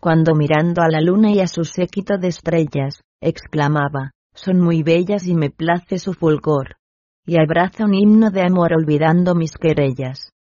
Cuando 0.00 0.34
mirando 0.34 0.80
a 0.80 0.88
la 0.88 1.00
luna 1.00 1.32
y 1.32 1.40
a 1.40 1.46
su 1.46 1.64
séquito 1.64 2.16
de 2.16 2.28
estrellas, 2.28 3.02
exclamaba, 3.20 4.12
son 4.32 4.58
muy 4.58 4.82
bellas 4.82 5.26
y 5.26 5.34
me 5.34 5.50
place 5.50 5.98
su 5.98 6.14
fulgor. 6.14 6.76
Y 7.24 7.38
abraza 7.38 7.84
un 7.84 7.94
himno 7.94 8.30
de 8.30 8.42
amor 8.42 8.72
olvidando 8.72 9.34
mis 9.34 9.52
querellas. 9.52 10.32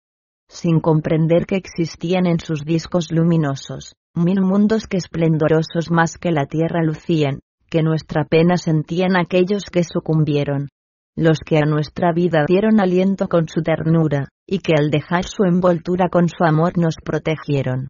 Sin 0.49 0.79
comprender 0.79 1.45
que 1.45 1.55
existían 1.55 2.25
en 2.25 2.39
sus 2.39 2.65
discos 2.65 3.11
luminosos, 3.11 3.95
mil 4.15 4.41
mundos 4.41 4.87
que 4.87 4.97
esplendorosos 4.97 5.91
más 5.91 6.17
que 6.17 6.31
la 6.31 6.47
tierra 6.47 6.83
lucían, 6.83 7.39
que 7.69 7.83
nuestra 7.83 8.25
pena 8.25 8.57
sentían 8.57 9.15
aquellos 9.15 9.65
que 9.71 9.83
sucumbieron, 9.83 10.69
los 11.15 11.39
que 11.39 11.57
a 11.57 11.65
nuestra 11.65 12.13
vida 12.13 12.45
dieron 12.47 12.81
aliento 12.81 13.27
con 13.29 13.47
su 13.47 13.61
ternura, 13.61 14.29
y 14.47 14.59
que 14.59 14.73
al 14.77 14.89
dejar 14.89 15.23
su 15.25 15.43
envoltura 15.43 16.09
con 16.09 16.27
su 16.29 16.43
amor 16.43 16.77
nos 16.77 16.95
protegieron. 16.95 17.89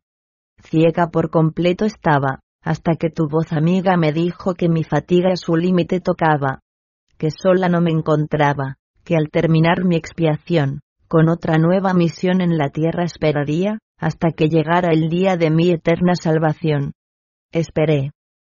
Ciega 0.63 1.09
por 1.09 1.31
completo 1.31 1.85
estaba, 1.85 2.41
hasta 2.61 2.95
que 2.95 3.09
tu 3.09 3.27
voz 3.27 3.53
amiga 3.53 3.95
me 3.97 4.11
dijo 4.11 4.53
que 4.53 4.69
mi 4.69 4.83
fatiga 4.83 5.35
su 5.35 5.55
límite 5.55 5.99
tocaba, 5.99 6.59
que 7.17 7.31
sola 7.31 7.69
no 7.69 7.81
me 7.81 7.91
encontraba, 7.91 8.75
que 9.11 9.17
al 9.17 9.29
terminar 9.29 9.83
mi 9.83 9.97
expiación, 9.97 10.79
con 11.09 11.27
otra 11.27 11.57
nueva 11.57 11.93
misión 11.93 12.39
en 12.39 12.57
la 12.57 12.69
tierra 12.69 13.03
esperaría, 13.03 13.79
hasta 13.97 14.31
que 14.31 14.47
llegara 14.47 14.93
el 14.93 15.09
día 15.09 15.35
de 15.35 15.49
mi 15.49 15.69
eterna 15.69 16.13
salvación. 16.15 16.93
Esperé. 17.51 18.11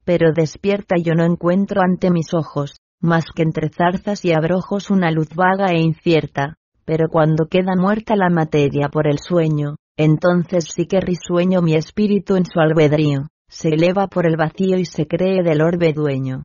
Pero 0.04 0.30
despierta 0.32 0.94
yo 0.96 1.14
no 1.14 1.24
encuentro 1.24 1.80
ante 1.82 2.12
mis 2.12 2.32
ojos, 2.34 2.76
más 3.00 3.24
que 3.34 3.42
entre 3.42 3.68
zarzas 3.68 4.24
y 4.24 4.32
abrojos 4.32 4.90
una 4.90 5.10
luz 5.10 5.30
vaga 5.34 5.72
e 5.72 5.80
incierta, 5.80 6.54
pero 6.84 7.08
cuando 7.08 7.46
queda 7.46 7.74
muerta 7.76 8.14
la 8.14 8.30
materia 8.30 8.88
por 8.88 9.08
el 9.08 9.18
sueño, 9.18 9.74
entonces 9.96 10.68
sí 10.72 10.86
que 10.86 11.00
risueño 11.00 11.62
mi 11.62 11.74
espíritu 11.74 12.36
en 12.36 12.44
su 12.44 12.60
albedrío, 12.60 13.26
se 13.48 13.70
eleva 13.70 14.06
por 14.06 14.24
el 14.24 14.36
vacío 14.36 14.78
y 14.78 14.84
se 14.84 15.08
cree 15.08 15.42
del 15.42 15.62
orbe 15.62 15.92
dueño. 15.92 16.44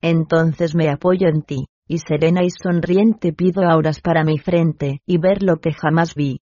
Entonces 0.00 0.74
me 0.74 0.88
apoyo 0.88 1.28
en 1.28 1.42
ti, 1.42 1.66
y 1.86 1.98
serena 1.98 2.42
y 2.42 2.50
sonriente 2.50 3.32
pido 3.32 3.62
auras 3.62 4.00
para 4.00 4.24
mi 4.24 4.38
frente 4.38 5.00
y 5.06 5.18
ver 5.18 5.42
lo 5.42 5.56
que 5.56 5.72
jamás 5.72 6.14
vi. 6.14 6.40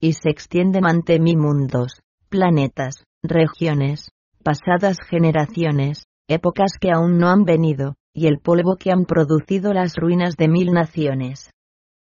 Y 0.00 0.12
se 0.12 0.30
extienden 0.30 0.86
ante 0.86 1.18
mí 1.18 1.36
mundos, 1.36 2.00
planetas, 2.28 3.04
regiones, 3.22 4.10
pasadas 4.42 4.98
generaciones, 5.08 6.06
épocas 6.28 6.72
que 6.80 6.90
aún 6.90 7.18
no 7.18 7.28
han 7.28 7.44
venido, 7.44 7.96
y 8.12 8.26
el 8.26 8.38
polvo 8.38 8.76
que 8.76 8.90
han 8.90 9.04
producido 9.04 9.72
las 9.74 9.96
ruinas 9.96 10.36
de 10.36 10.48
mil 10.48 10.72
naciones. 10.72 11.50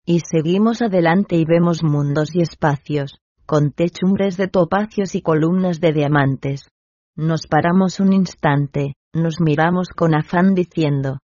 Y 0.06 0.20
seguimos 0.20 0.82
adelante 0.82 1.36
y 1.36 1.46
vemos 1.46 1.84
mundos 1.84 2.36
y 2.36 2.42
espacios, 2.42 3.20
con 3.46 3.72
techumbres 3.72 4.38
de 4.38 4.48
topacios 4.48 5.16
y 5.16 5.22
columnas 5.22 5.80
de 5.80 5.94
diamantes. 5.94 6.70
Nos 7.16 7.48
paramos 7.48 8.00
un 8.00 8.14
instante, 8.14 8.96
nos 9.14 9.40
miramos 9.40 9.90
con 9.90 10.16
afán 10.16 10.54
diciendo, 10.56 11.20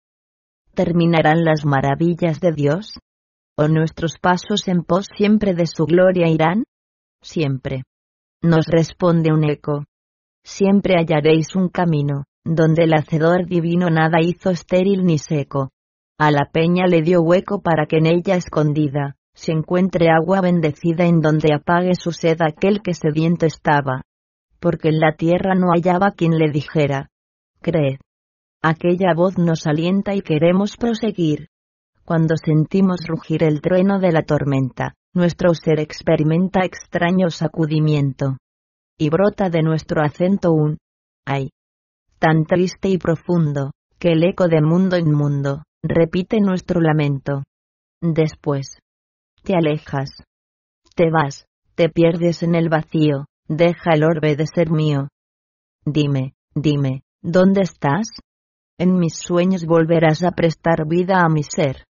¿terminarán 0.77 1.43
las 1.45 1.65
maravillas 1.65 2.39
de 2.41 2.53
Dios? 2.53 3.01
¿O 3.59 3.67
nuestros 3.67 4.19
pasos 4.21 4.69
en 4.69 4.85
pos 4.85 5.07
siempre 5.17 5.55
de 5.55 5.67
su 5.67 5.87
gloria 5.87 6.29
irán? 6.29 6.65
Siempre. 7.23 7.83
Nos 8.43 8.67
responde 8.67 9.33
un 9.33 9.43
eco. 9.51 9.85
Siempre 10.45 10.95
hallaréis 10.95 11.57
un 11.57 11.71
camino, 11.71 12.25
donde 12.45 12.85
el 12.85 12.93
hacedor 12.93 13.47
divino 13.47 13.91
nada 13.91 14.19
hizo 14.21 14.51
estéril 14.51 15.05
ni 15.05 15.19
seco. 15.19 15.71
A 16.19 16.31
la 16.31 16.49
peña 16.53 16.87
le 16.87 17.03
dio 17.03 17.23
hueco 17.23 17.61
para 17.61 17.87
que 17.87 17.97
en 17.97 18.07
ella 18.07 18.37
escondida, 18.37 19.17
se 19.35 19.53
encuentre 19.53 20.09
agua 20.11 20.41
bendecida 20.41 21.07
en 21.07 21.21
donde 21.21 21.53
apague 21.53 21.95
su 21.95 22.13
sed 22.13 22.39
aquel 22.41 22.83
que 22.83 22.95
sediento 22.95 23.47
estaba. 23.47 24.03
Porque 24.61 24.89
en 24.89 25.01
la 25.01 25.17
tierra 25.17 25.55
no 25.55 25.73
hallaba 25.75 26.13
quien 26.13 26.39
le 26.39 26.51
dijera, 26.51 27.11
creed. 27.61 27.99
Aquella 28.69 29.15
voz 29.15 29.39
nos 29.39 29.67
alienta 29.67 30.15
y 30.15 30.23
queremos 30.23 30.77
proseguir. 30.77 31.49
Cuando 32.05 32.35
sentimos 32.37 33.07
rugir 33.07 33.45
el 33.45 33.61
trueno 33.61 33.99
de 34.01 34.13
la 34.13 34.23
tormenta, 34.23 34.95
nuestro 35.15 35.55
ser 35.55 35.81
experimenta 35.81 36.65
extraño 36.65 37.31
sacudimiento. 37.31 38.39
Y 38.99 39.09
brota 39.11 39.51
de 39.51 39.63
nuestro 39.63 40.03
acento 40.03 40.53
un 40.53 40.79
ay, 41.25 41.51
tan 42.19 42.45
triste 42.45 42.89
y 42.89 42.99
profundo, 42.99 43.73
que 43.99 44.13
el 44.13 44.25
eco 44.25 44.49
de 44.49 44.63
mundo 44.63 44.97
en 44.97 45.13
mundo, 45.13 45.63
repite 45.83 46.41
nuestro 46.41 46.81
lamento. 46.81 47.43
Después, 48.01 48.79
te 49.43 49.55
alejas, 49.55 50.11
te 50.95 51.11
vas, 51.11 51.47
te 51.75 51.89
pierdes 51.89 52.43
en 52.43 52.55
el 52.55 52.69
vacío, 52.69 53.27
deja 53.49 53.95
el 53.95 54.05
orbe 54.05 54.35
de 54.37 54.47
ser 54.47 54.71
mío. 54.71 55.09
Dime, 55.85 56.35
dime, 56.55 57.03
¿dónde 57.23 57.63
estás? 57.63 58.09
En 58.79 58.99
mis 58.99 59.17
sueños 59.17 59.65
volverás 59.65 60.23
a 60.23 60.33
prestar 60.33 60.87
vida 60.87 61.25
a 61.25 61.31
mi 61.31 61.43
ser. 61.43 61.87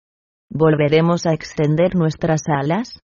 ¿Volveremos 0.49 1.27
a 1.27 1.33
extender 1.33 1.97
nuestras 1.97 2.43
alas? 2.47 3.01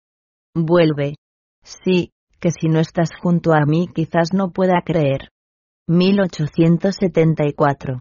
Vuelve. 0.55 1.17
Sí, 1.65 2.13
que 2.39 2.53
si 2.53 2.69
no 2.69 2.79
estás 2.79 3.11
junto 3.21 3.53
a 3.53 3.65
mí 3.67 3.89
quizás 3.93 4.33
no 4.33 4.53
pueda 4.53 4.83
creer. 4.85 5.31
1874. 5.89 7.99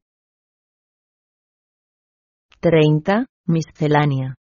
30. 2.59 3.25
Miscelánea. 3.47 4.35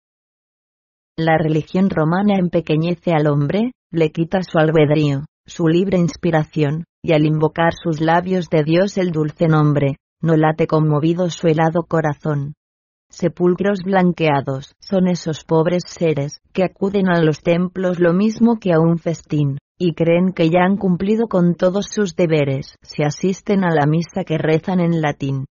La 1.16 1.38
religión 1.38 1.88
romana 1.88 2.36
empequeñece 2.36 3.14
al 3.14 3.26
hombre, 3.26 3.72
le 3.90 4.10
quita 4.10 4.42
su 4.42 4.58
albedrío, 4.58 5.24
su 5.46 5.68
libre 5.68 5.96
inspiración, 5.96 6.84
y 7.02 7.14
al 7.14 7.24
invocar 7.24 7.72
sus 7.82 8.02
labios 8.02 8.50
de 8.50 8.62
Dios 8.62 8.98
el 8.98 9.10
dulce 9.10 9.48
nombre, 9.48 9.96
no 10.20 10.36
late 10.36 10.66
conmovido 10.66 11.30
su 11.30 11.48
helado 11.48 11.84
corazón. 11.84 12.54
Sepulcros 13.10 13.80
blanqueados 13.84 14.74
son 14.80 15.08
esos 15.08 15.44
pobres 15.44 15.82
seres 15.86 16.40
que 16.52 16.62
acuden 16.62 17.08
a 17.08 17.20
los 17.20 17.42
templos 17.42 17.98
lo 17.98 18.12
mismo 18.12 18.58
que 18.60 18.72
a 18.72 18.78
un 18.78 18.98
festín, 18.98 19.58
y 19.78 19.94
creen 19.94 20.32
que 20.32 20.48
ya 20.50 20.60
han 20.60 20.76
cumplido 20.76 21.26
con 21.26 21.54
todos 21.54 21.86
sus 21.90 22.14
deberes 22.14 22.76
si 22.82 23.02
asisten 23.02 23.64
a 23.64 23.74
la 23.74 23.86
misa 23.86 24.24
que 24.24 24.38
rezan 24.38 24.78
en 24.78 25.00
latín. 25.00 25.46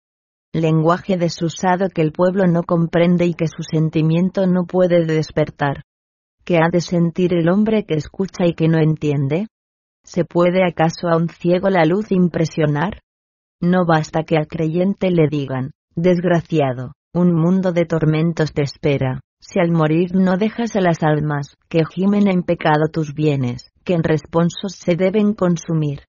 Lenguaje 0.52 1.16
desusado 1.16 1.88
que 1.88 2.02
el 2.02 2.12
pueblo 2.12 2.46
no 2.46 2.62
comprende 2.62 3.26
y 3.26 3.34
que 3.34 3.48
su 3.48 3.62
sentimiento 3.62 4.46
no 4.46 4.64
puede 4.64 5.04
despertar. 5.04 5.82
¿Qué 6.44 6.58
ha 6.58 6.68
de 6.70 6.80
sentir 6.80 7.34
el 7.34 7.48
hombre 7.48 7.84
que 7.84 7.94
escucha 7.94 8.46
y 8.46 8.54
que 8.54 8.68
no 8.68 8.78
entiende? 8.78 9.48
¿Se 10.04 10.24
puede 10.24 10.64
acaso 10.64 11.08
a 11.08 11.16
un 11.16 11.28
ciego 11.28 11.68
la 11.68 11.84
luz 11.84 12.10
impresionar? 12.12 13.00
No 13.60 13.84
basta 13.84 14.22
que 14.22 14.36
al 14.36 14.46
creyente 14.46 15.10
le 15.10 15.28
digan, 15.28 15.72
desgraciado, 15.96 16.92
un 17.12 17.34
mundo 17.34 17.72
de 17.72 17.86
tormentos 17.86 18.52
te 18.52 18.62
espera, 18.62 19.20
si 19.40 19.58
al 19.58 19.72
morir 19.72 20.14
no 20.14 20.36
dejas 20.36 20.76
a 20.76 20.80
las 20.80 21.02
almas 21.02 21.56
que 21.68 21.82
gimen 21.84 22.28
en 22.28 22.42
pecado 22.44 22.86
tus 22.92 23.14
bienes, 23.14 23.72
que 23.84 23.94
en 23.94 24.04
responsos 24.04 24.74
se 24.76 24.94
deben 24.94 25.34
consumir. 25.34 26.02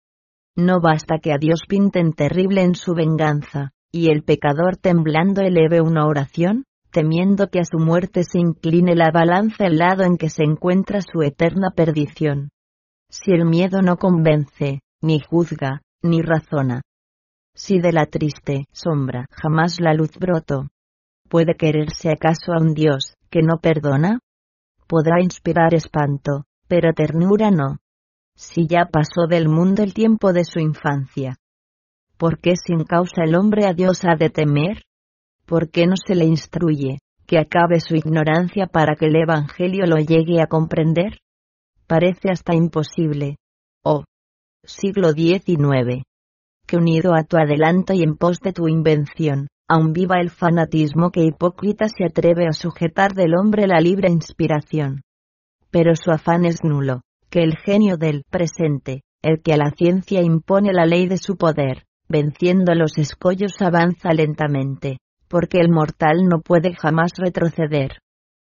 No 0.56 0.80
basta 0.80 1.18
que 1.20 1.32
a 1.32 1.38
Dios 1.40 1.62
pinten 1.68 2.14
terrible 2.14 2.62
en 2.62 2.76
su 2.76 2.94
venganza, 2.94 3.72
y 3.92 4.12
el 4.12 4.24
pecador 4.24 4.78
temblando 4.78 5.42
eleve 5.42 5.82
una 5.82 6.06
oración, 6.06 6.66
temiendo 6.92 7.48
que 7.48 7.60
a 7.60 7.66
su 7.66 7.78
muerte 7.78 8.24
se 8.24 8.40
incline 8.40 8.96
la 8.96 9.10
balanza 9.12 9.66
al 9.66 9.78
lado 9.78 10.04
en 10.04 10.18
que 10.18 10.30
se 10.30 10.44
encuentra 10.44 11.02
su 11.02 11.22
eterna 11.24 11.70
perdición. 11.76 12.50
Si 13.10 13.32
el 13.32 13.46
miedo 13.46 13.82
no 13.82 13.98
convence, 13.98 14.82
ni 15.02 15.20
juzga, 15.20 15.82
ni 16.04 16.22
razona, 16.22 16.82
si 17.54 17.80
de 17.80 17.92
la 17.92 18.06
triste 18.06 18.68
sombra 18.72 19.26
jamás 19.32 19.80
la 19.80 19.94
luz 19.94 20.12
brotó. 20.18 20.70
¿Puede 21.28 21.56
quererse 21.56 22.10
acaso 22.10 22.54
a 22.54 22.62
un 22.62 22.74
Dios 22.74 23.16
que 23.30 23.42
no 23.42 23.60
perdona? 23.60 24.20
Podrá 24.88 25.22
inspirar 25.22 25.74
espanto, 25.74 26.46
pero 26.68 26.94
ternura 26.94 27.52
no. 27.52 27.78
Si 28.36 28.68
ya 28.68 28.86
pasó 28.86 29.28
del 29.30 29.48
mundo 29.48 29.84
el 29.84 29.94
tiempo 29.94 30.34
de 30.34 30.46
su 30.46 30.60
infancia. 30.60 31.38
¿Por 32.18 32.40
qué 32.40 32.54
sin 32.56 32.84
causa 32.84 33.24
el 33.24 33.36
hombre 33.36 33.66
a 33.66 33.74
Dios 33.74 34.04
ha 34.06 34.16
de 34.16 34.30
temer? 34.30 34.84
¿Por 35.46 35.70
qué 35.70 35.86
no 35.86 35.96
se 35.96 36.16
le 36.16 36.26
instruye, 36.26 37.00
que 37.28 37.38
acabe 37.38 37.80
su 37.80 37.96
ignorancia 37.96 38.66
para 38.66 38.96
que 38.96 39.06
el 39.06 39.16
Evangelio 39.16 39.86
lo 39.86 39.98
llegue 39.98 40.42
a 40.42 40.48
comprender? 40.48 41.20
Parece 41.86 42.30
hasta 42.32 42.56
imposible. 42.56 43.38
Oh. 43.84 44.04
Siglo 44.64 45.12
XIX 45.12 46.04
que 46.70 46.78
unido 46.78 47.16
a 47.16 47.24
tu 47.24 47.38
adelanto 47.38 47.94
y 47.94 48.04
en 48.04 48.16
pos 48.16 48.40
de 48.42 48.54
tu 48.54 48.68
invención, 48.68 49.48
aún 49.68 49.92
viva 49.92 50.20
el 50.22 50.30
fanatismo 50.30 51.10
que 51.10 51.24
hipócrita 51.24 51.88
se 51.88 52.06
atreve 52.06 52.46
a 52.48 52.54
sujetar 52.54 53.16
del 53.16 53.34
hombre 53.36 53.66
la 53.66 53.80
libre 53.80 54.10
inspiración. 54.12 55.02
Pero 55.72 55.96
su 55.96 56.12
afán 56.12 56.46
es 56.46 56.64
nulo, 56.64 57.02
que 57.32 57.40
el 57.42 57.58
genio 57.58 57.98
del 57.98 58.24
presente, 58.30 59.02
el 59.24 59.42
que 59.42 59.54
a 59.54 59.58
la 59.58 59.72
ciencia 59.72 60.22
impone 60.22 60.72
la 60.72 60.86
ley 60.86 61.08
de 61.08 61.18
su 61.18 61.38
poder, 61.38 61.86
venciendo 62.08 62.76
los 62.76 63.00
escollos 63.00 63.60
avanza 63.62 64.14
lentamente, 64.14 65.00
porque 65.28 65.60
el 65.60 65.70
mortal 65.70 66.28
no 66.30 66.40
puede 66.40 66.76
jamás 66.76 67.14
retroceder. 67.18 67.98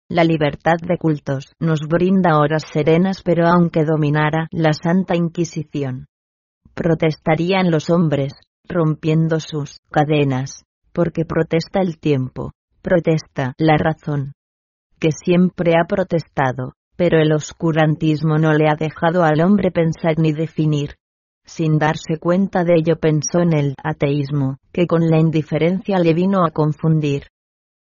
La 0.10 0.24
libertad 0.24 0.78
de 0.82 0.98
cultos 0.98 1.54
nos 1.60 1.82
brinda 1.90 2.38
horas 2.40 2.64
serenas 2.72 3.22
pero 3.22 3.48
aunque 3.48 3.84
dominara 3.84 4.48
la 4.52 4.72
Santa 4.72 5.16
Inquisición, 5.16 6.06
protestarían 6.74 7.72
los 7.72 7.90
hombres, 7.90 8.34
rompiendo 8.68 9.40
sus 9.40 9.80
cadenas, 9.92 10.64
porque 10.92 11.26
protesta 11.26 11.82
el 11.82 12.00
tiempo, 12.00 12.52
protesta 12.82 13.54
la 13.58 13.78
razón, 13.78 14.34
que 15.00 15.10
siempre 15.12 15.74
ha 15.74 15.86
protestado, 15.86 16.74
pero 16.96 17.20
el 17.20 17.34
oscurantismo 17.34 18.38
no 18.38 18.54
le 18.54 18.70
ha 18.70 18.76
dejado 18.76 19.24
al 19.24 19.42
hombre 19.42 19.72
pensar 19.72 20.18
ni 20.18 20.32
definir. 20.32 20.96
Sin 21.46 21.78
darse 21.78 22.18
cuenta 22.20 22.64
de 22.64 22.76
ello 22.78 22.96
pensó 22.98 23.40
en 23.40 23.54
el 23.54 23.76
ateísmo, 23.84 24.58
que 24.72 24.88
con 24.88 25.10
la 25.10 25.20
indiferencia 25.20 26.00
le 26.00 26.14
vino 26.14 26.46
a 26.46 26.52
confundir. 26.52 27.28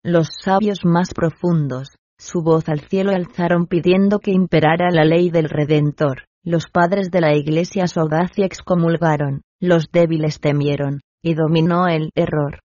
Los 0.03 0.29
sabios 0.43 0.79
más 0.85 1.13
profundos, 1.13 1.89
su 2.17 2.43
voz 2.43 2.69
al 2.69 2.81
cielo 2.81 3.13
alzaron 3.13 3.67
pidiendo 3.67 4.19
que 4.19 4.31
imperara 4.31 4.89
la 4.91 5.05
ley 5.05 5.29
del 5.29 5.51
Redentor, 5.51 6.25
los 6.43 6.69
padres 6.69 7.11
de 7.11 7.21
la 7.21 7.35
Iglesia 7.35 7.87
su 7.87 8.01
audacia 8.01 8.47
excomulgaron, 8.47 9.43
los 9.61 9.91
débiles 9.93 10.41
temieron, 10.41 11.01
y 11.23 11.35
dominó 11.35 11.87
el 11.87 12.11
error. 12.15 12.61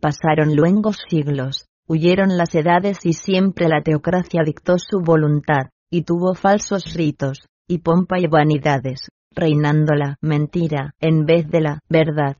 Pasaron 0.00 0.56
luengos 0.56 0.98
siglos, 1.08 1.66
huyeron 1.86 2.36
las 2.36 2.54
edades 2.54 3.04
y 3.04 3.12
siempre 3.12 3.68
la 3.68 3.82
teocracia 3.82 4.42
dictó 4.44 4.78
su 4.78 5.00
voluntad, 5.00 5.68
y 5.90 6.02
tuvo 6.02 6.34
falsos 6.34 6.94
ritos, 6.94 7.46
y 7.68 7.78
pompa 7.78 8.18
y 8.18 8.26
vanidades, 8.26 9.10
reinando 9.30 9.94
la 9.94 10.16
mentira 10.22 10.94
en 11.00 11.26
vez 11.26 11.46
de 11.48 11.60
la 11.60 11.80
verdad. 11.88 12.38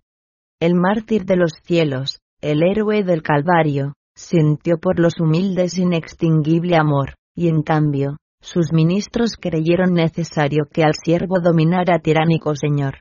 El 0.59 0.75
mártir 0.75 1.25
de 1.25 1.37
los 1.37 1.53
cielos, 1.65 2.21
el 2.41 2.63
héroe 2.63 3.05
del 3.05 3.23
Calvario, 3.23 3.95
sintió 4.15 4.79
por 4.79 4.99
los 4.99 5.21
humildes 5.21 5.77
inextinguible 5.77 6.77
amor, 6.77 7.15
y 7.35 7.49
en 7.49 7.63
cambio, 7.63 8.17
sus 8.43 8.73
ministros 8.73 9.37
creyeron 9.41 9.95
necesario 9.95 10.65
que 10.71 10.83
al 10.83 10.95
siervo 10.95 11.41
dominara 11.41 12.01
tiránico 12.01 12.55
señor. 12.57 12.99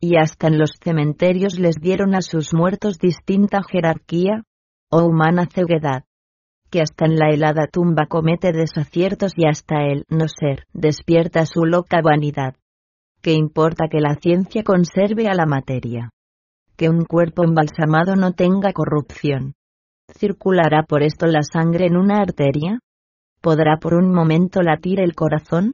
Y 0.00 0.16
hasta 0.16 0.48
en 0.48 0.58
los 0.58 0.72
cementerios 0.82 1.58
les 1.58 1.76
dieron 1.76 2.14
a 2.16 2.20
sus 2.20 2.52
muertos 2.52 2.98
distinta 2.98 3.60
jerarquía, 3.62 4.42
o 4.90 5.04
humana 5.04 5.46
ceguedad, 5.46 6.04
que 6.70 6.80
hasta 6.80 7.06
en 7.06 7.16
la 7.16 7.30
helada 7.30 7.68
tumba 7.68 8.06
comete 8.06 8.50
desaciertos 8.52 9.32
y 9.36 9.46
hasta 9.46 9.84
el 9.84 10.04
no 10.08 10.26
ser 10.26 10.64
despierta 10.72 11.46
su 11.46 11.64
loca 11.64 12.00
vanidad. 12.02 12.56
¿Qué 13.22 13.34
importa 13.34 13.86
que 13.88 14.00
la 14.00 14.16
ciencia 14.16 14.64
conserve 14.64 15.28
a 15.28 15.34
la 15.34 15.46
materia? 15.46 16.10
Que 16.76 16.88
un 16.88 17.04
cuerpo 17.04 17.44
embalsamado 17.44 18.16
no 18.16 18.32
tenga 18.32 18.72
corrupción. 18.72 19.54
¿Circulará 20.08 20.82
por 20.82 21.04
esto 21.04 21.26
la 21.26 21.42
sangre 21.42 21.86
en 21.86 21.96
una 21.96 22.16
arteria? 22.16 22.80
¿Podrá 23.42 23.78
por 23.78 23.94
un 23.94 24.14
momento 24.14 24.62
latir 24.62 25.00
el 25.00 25.16
corazón? 25.16 25.72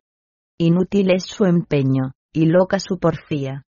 Inútil 0.58 1.10
es 1.10 1.24
su 1.24 1.44
empeño, 1.44 2.12
y 2.32 2.46
loca 2.46 2.80
su 2.80 2.98
porfía. 2.98 3.62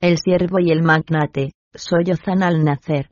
El 0.00 0.18
siervo 0.18 0.58
y 0.58 0.72
el 0.72 0.82
magnate, 0.82 1.52
sollozan 1.72 2.42
al 2.42 2.64
nacer. 2.64 3.08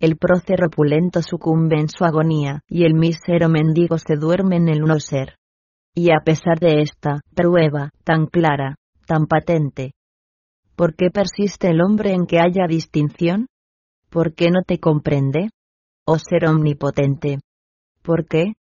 El 0.00 0.16
prócer 0.16 0.64
opulento 0.64 1.20
sucumbe 1.20 1.78
en 1.78 1.88
su 1.88 2.04
agonía, 2.04 2.62
y 2.66 2.84
el 2.84 2.94
mísero 2.94 3.50
mendigo 3.50 3.98
se 3.98 4.16
duerme 4.16 4.56
en 4.56 4.68
el 4.68 4.80
no 4.80 4.98
ser. 5.00 5.36
Y 5.94 6.10
a 6.12 6.20
pesar 6.24 6.58
de 6.58 6.80
esta 6.80 7.20
prueba, 7.34 7.90
tan 8.04 8.26
clara, 8.26 8.76
tan 9.06 9.26
patente, 9.26 9.92
¿por 10.76 10.96
qué 10.96 11.10
persiste 11.10 11.68
el 11.68 11.82
hombre 11.82 12.12
en 12.12 12.26
que 12.26 12.40
haya 12.40 12.66
distinción? 12.66 13.48
¿Por 14.08 14.34
qué 14.34 14.50
no 14.50 14.62
te 14.66 14.78
comprende? 14.80 15.50
Oh 16.06 16.18
ser 16.18 16.48
omnipotente. 16.48 17.40
¿Por 18.02 18.26
qué? 18.26 18.54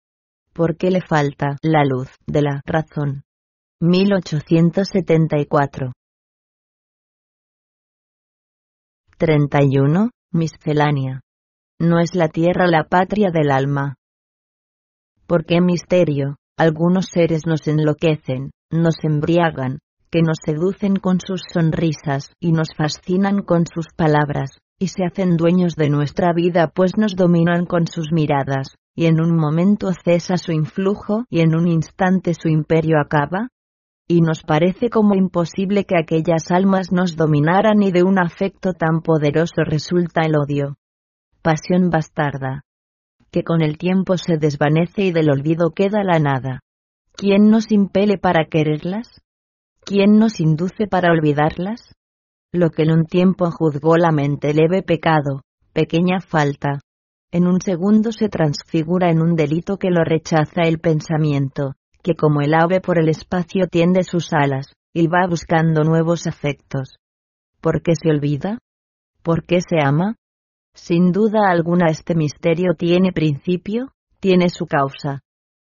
¿Por 0.54 0.76
qué 0.76 0.92
le 0.92 1.00
falta 1.02 1.56
la 1.62 1.86
luz 1.86 2.10
de 2.28 2.42
la 2.42 2.62
razón? 2.66 3.24
1874. 3.80 5.94
31. 9.18 10.10
Miscelánea. 10.34 11.22
no 11.80 12.00
es 12.00 12.16
la 12.16 12.28
tierra 12.28 12.68
la 12.68 12.84
patria 12.84 13.32
del 13.32 13.50
alma. 13.50 13.96
¿Por 15.26 15.46
qué 15.46 15.62
misterio? 15.62 16.36
Algunos 16.58 17.06
seres 17.06 17.48
nos 17.48 17.66
enloquecen, 17.68 18.52
nos 18.70 18.96
embriagan, 19.04 19.80
que 20.12 20.22
nos 20.22 20.38
seducen 20.46 20.98
con 20.98 21.20
sus 21.26 21.42
sonrisas 21.52 22.34
y 22.40 22.52
nos 22.52 22.76
fascinan 22.76 23.42
con 23.42 23.66
sus 23.66 23.88
palabras, 23.96 24.60
y 24.78 24.90
se 24.90 25.06
hacen 25.06 25.38
dueños 25.38 25.76
de 25.76 25.90
nuestra 25.90 26.34
vida 26.34 26.68
pues 26.68 26.98
nos 26.98 27.16
dominan 27.16 27.66
con 27.66 27.88
sus 27.88 28.12
miradas, 28.12 28.76
y 28.96 29.06
en 29.06 29.22
un 29.22 29.36
momento 29.36 29.92
cesa 29.94 30.38
su 30.38 30.52
influjo 30.52 31.26
y 31.30 31.42
en 31.42 31.56
un 31.56 31.68
instante 31.68 32.34
su 32.34 32.48
imperio 32.50 33.00
acaba? 33.00 33.50
Y 34.08 34.22
nos 34.22 34.44
parece 34.44 34.90
como 34.90 35.16
imposible 35.16 35.86
que 35.86 35.98
aquellas 35.98 36.52
almas 36.52 36.92
nos 36.92 37.16
dominaran 37.16 37.82
y 37.82 37.92
de 37.92 38.04
un 38.04 38.20
afecto 38.20 38.74
tan 38.74 39.02
poderoso 39.02 39.64
resulta 39.64 40.22
el 40.26 40.36
odio. 40.36 40.76
Pasión 41.42 41.90
bastarda, 41.90 42.64
que 43.32 43.44
con 43.44 43.62
el 43.62 43.78
tiempo 43.78 44.18
se 44.18 44.38
desvanece 44.38 45.04
y 45.04 45.12
del 45.12 45.30
olvido 45.30 45.72
queda 45.72 46.04
la 46.04 46.20
nada. 46.20 46.60
¿Quién 47.14 47.50
nos 47.50 47.72
impele 47.72 48.18
para 48.18 48.46
quererlas? 48.46 49.22
¿Quién 49.86 50.20
nos 50.20 50.40
induce 50.40 50.88
para 50.88 51.12
olvidarlas? 51.12 51.96
Lo 52.52 52.70
que 52.70 52.84
en 52.84 52.92
un 52.92 53.06
tiempo 53.06 53.50
juzgó 53.50 53.96
la 53.96 54.12
mente 54.12 54.54
leve 54.54 54.84
pecado, 54.84 55.42
pequeña 55.74 56.20
falta, 56.20 56.80
en 57.32 57.48
un 57.48 57.62
segundo 57.62 58.12
se 58.12 58.28
transfigura 58.28 59.10
en 59.10 59.22
un 59.22 59.36
delito 59.36 59.78
que 59.78 59.90
lo 59.90 60.04
rechaza 60.04 60.64
el 60.64 60.80
pensamiento, 60.80 61.76
que 62.04 62.16
como 62.16 62.42
el 62.42 62.54
ave 62.54 62.82
por 62.82 63.00
el 63.00 63.08
espacio 63.08 63.68
tiende 63.68 64.04
sus 64.04 64.34
alas, 64.34 64.74
y 64.94 65.08
va 65.08 65.26
buscando 65.30 65.84
nuevos 65.84 66.28
afectos. 66.28 66.98
¿Por 67.62 67.82
qué 67.82 67.94
se 67.96 68.10
olvida? 68.10 68.58
¿Por 69.24 69.46
qué 69.46 69.62
se 69.62 69.78
ama? 69.82 70.16
Sin 70.74 71.12
duda 71.12 71.50
alguna 71.50 71.88
este 71.90 72.16
misterio 72.16 72.74
tiene 72.78 73.14
principio, 73.14 73.94
tiene 74.20 74.50
su 74.50 74.66
causa, 74.66 75.22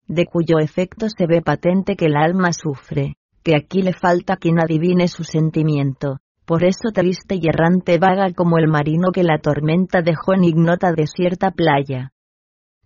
de 0.07 0.25
cuyo 0.25 0.59
efecto 0.59 1.07
se 1.09 1.25
ve 1.25 1.41
patente 1.41 1.95
que 1.95 2.05
el 2.05 2.15
alma 2.15 2.53
sufre, 2.53 3.15
que 3.43 3.55
aquí 3.55 3.81
le 3.81 3.93
falta 3.93 4.37
quien 4.37 4.59
adivine 4.59 5.07
su 5.07 5.23
sentimiento, 5.23 6.17
por 6.45 6.63
eso 6.63 6.91
triste 6.93 7.35
y 7.41 7.47
errante 7.47 7.97
vaga 7.97 8.31
como 8.33 8.57
el 8.57 8.67
marino 8.67 9.11
que 9.11 9.23
la 9.23 9.39
tormenta 9.39 10.01
dejó 10.01 10.33
en 10.33 10.43
ignota 10.43 10.91
desierta 10.91 11.51
playa. 11.51 12.11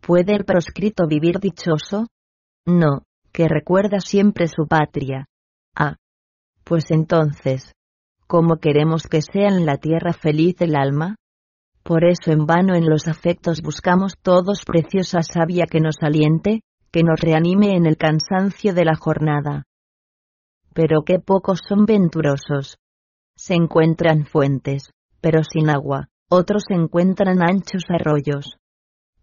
¿Puede 0.02 0.34
el 0.34 0.46
proscrito 0.46 1.08
vivir 1.08 1.40
dichoso? 1.40 2.08
No, 2.66 3.04
que 3.34 3.50
recuerda 3.50 4.00
siempre 4.00 4.48
su 4.48 4.66
patria. 4.66 5.26
Ah. 5.76 5.98
Pues 6.64 6.92
entonces, 6.92 7.74
¿cómo 8.28 8.58
queremos 8.58 9.08
que 9.08 9.22
sea 9.22 9.50
en 9.50 9.66
la 9.66 9.78
tierra 9.78 10.14
feliz 10.14 10.56
el 10.62 10.76
alma? 10.76 11.16
Por 11.84 12.06
eso 12.06 12.32
en 12.32 12.46
vano 12.46 12.76
en 12.76 12.88
los 12.88 13.08
afectos 13.08 13.62
buscamos 13.62 14.14
todos 14.22 14.64
preciosa 14.64 15.22
savia 15.22 15.66
que 15.66 15.80
nos 15.80 15.96
aliente, 16.02 16.62
que 16.92 17.04
nos 17.04 17.20
reanime 17.20 17.76
en 17.76 17.86
el 17.86 17.98
cansancio 17.98 18.74
de 18.74 18.86
la 18.86 18.96
jornada. 18.96 19.64
Pero 20.74 21.02
qué 21.06 21.20
pocos 21.20 21.60
son 21.68 21.86
venturosos. 21.86 22.78
Se 23.42 23.54
encuentran 23.54 24.26
fuentes, 24.26 24.92
pero 25.22 25.44
sin 25.46 25.70
agua, 25.70 26.10
otros 26.30 26.66
se 26.68 26.74
encuentran 26.76 27.42
anchos 27.42 27.84
arroyos. 27.88 28.58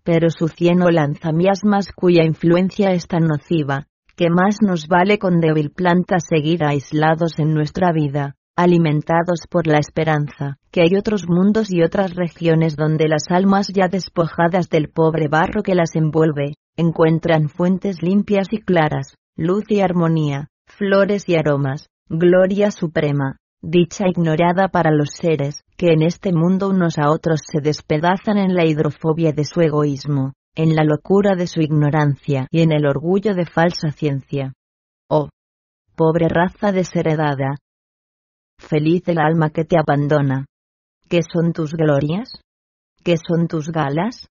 Pero 0.05 0.31
su 0.31 0.49
cieno 0.49 0.89
lanza 0.89 1.33
miasmas 1.33 1.93
cuya 1.95 2.25
influencia 2.25 2.93
es 2.93 3.09
tan 3.09 3.25
nociva, 3.25 3.89
que 4.17 4.31
más 4.31 4.57
nos 4.63 4.89
vale 4.89 5.19
con 5.19 5.39
débil 5.41 5.71
planta 5.71 6.17
seguir 6.19 6.65
aislados 6.65 7.39
en 7.39 7.53
nuestra 7.53 7.93
vida, 7.93 8.37
alimentados 8.57 9.41
por 9.51 9.67
la 9.67 9.77
esperanza, 9.77 10.57
que 10.71 10.81
hay 10.81 10.97
otros 10.97 11.27
mundos 11.29 11.71
y 11.71 11.83
otras 11.83 12.15
regiones 12.15 12.75
donde 12.75 13.09
las 13.09 13.25
almas 13.29 13.69
ya 13.69 13.89
despojadas 13.89 14.71
del 14.71 14.89
pobre 14.89 15.29
barro 15.29 15.63
que 15.63 15.75
las 15.75 15.95
envuelve, 15.95 16.55
encuentran 16.75 17.51
fuentes 17.51 18.03
limpias 18.03 18.47
y 18.51 18.63
claras, 18.63 19.19
luz 19.37 19.65
y 19.69 19.83
armonía, 19.83 20.49
flores 20.67 21.29
y 21.29 21.37
aromas, 21.37 21.91
gloria 22.09 22.71
suprema, 22.71 23.37
dicha 23.67 24.07
ignorada 24.09 24.69
para 24.69 24.91
los 24.91 25.11
seres, 25.11 25.63
que 25.77 25.93
en 25.93 26.03
este 26.03 26.33
mundo 26.33 26.69
unos 26.69 26.99
a 26.99 27.11
otros 27.11 27.41
se 27.51 27.61
despedazan 27.61 28.39
en 28.39 28.55
la 28.55 28.65
hidrofobia 28.65 29.33
de 29.33 29.45
su 29.45 29.61
egoísmo, 29.61 30.33
en 30.55 30.75
la 30.75 30.85
locura 30.85 31.35
de 31.35 31.47
su 31.47 31.61
ignorancia 31.61 32.47
y 32.51 32.63
en 32.63 32.73
el 32.73 32.87
orgullo 32.87 33.35
de 33.35 33.45
falsa 33.45 33.91
ciencia. 33.91 34.55
Oh, 35.09 35.29
pobre 35.97 36.29
raza 36.29 36.73
desheredada, 36.73 37.57
Feliz 38.59 39.07
el 39.07 39.19
alma 39.19 39.51
que 39.51 39.65
te 39.65 39.77
abandona. 39.79 40.47
¿Qué 41.09 41.21
son 41.23 41.53
tus 41.53 41.75
glorias? 41.75 42.41
¿Qué 43.05 43.17
son 43.17 43.47
tus 43.49 43.69
galas? 43.69 44.29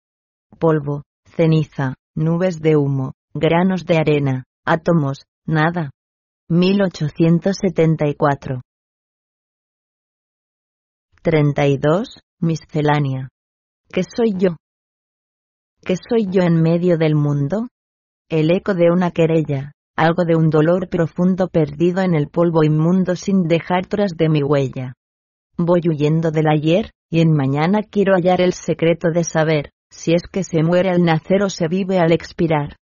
Polvo, 0.59 1.03
ceniza, 1.25 1.95
nubes 2.15 2.61
de 2.61 2.77
humo, 2.77 3.15
granos 3.35 3.85
de 3.85 3.97
arena, 3.97 4.45
átomos, 4.65 5.25
nada. 5.45 5.91
1874. 6.49 8.63
32. 11.25 12.19
Miscelánea. 12.41 13.29
¿Qué 13.93 14.03
soy 14.03 14.35
yo? 14.37 14.57
¿Qué 15.85 15.95
soy 15.95 16.27
yo 16.29 16.43
en 16.43 16.61
medio 16.61 16.99
del 16.99 17.15
mundo? 17.15 17.69
El 18.29 18.51
eco 18.51 18.75
de 18.75 18.91
una 18.91 19.13
querella, 19.13 19.71
algo 19.97 20.25
de 20.25 20.35
un 20.35 20.51
dolor 20.51 20.89
profundo 20.89 21.47
perdido 21.47 22.03
en 22.03 22.17
el 22.17 22.27
polvo 22.27 22.65
inmundo 22.65 23.15
sin 23.15 23.45
dejar 23.45 23.87
tras 23.87 24.17
de 24.17 24.29
mi 24.29 24.43
huella. 24.43 24.95
Voy 25.57 25.83
huyendo 25.89 26.33
del 26.33 26.49
ayer, 26.49 26.91
y 27.09 27.21
en 27.21 27.33
mañana 27.33 27.83
quiero 27.89 28.15
hallar 28.15 28.41
el 28.41 28.53
secreto 28.53 29.13
de 29.13 29.23
saber, 29.23 29.71
si 29.93 30.15
es 30.15 30.23
que 30.25 30.43
se 30.43 30.65
muere 30.65 30.91
al 30.91 31.05
nacer 31.05 31.45
o 31.45 31.51
se 31.51 31.69
vive 31.69 32.01
al 32.01 32.11
expirar. 32.11 32.79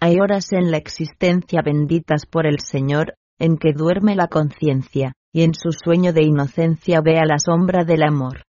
Hay 0.00 0.16
horas 0.18 0.52
en 0.52 0.72
la 0.72 0.78
existencia 0.78 1.62
benditas 1.64 2.26
por 2.26 2.48
el 2.48 2.58
Señor, 2.58 3.14
en 3.38 3.56
que 3.56 3.72
duerme 3.72 4.16
la 4.16 4.26
conciencia, 4.26 5.12
y 5.36 5.42
en 5.42 5.52
su 5.52 5.68
sueño 5.70 6.14
de 6.14 6.22
inocencia 6.22 7.02
ve 7.02 7.18
a 7.18 7.26
la 7.26 7.38
sombra 7.38 7.84
del 7.84 8.04
amor. 8.04 8.44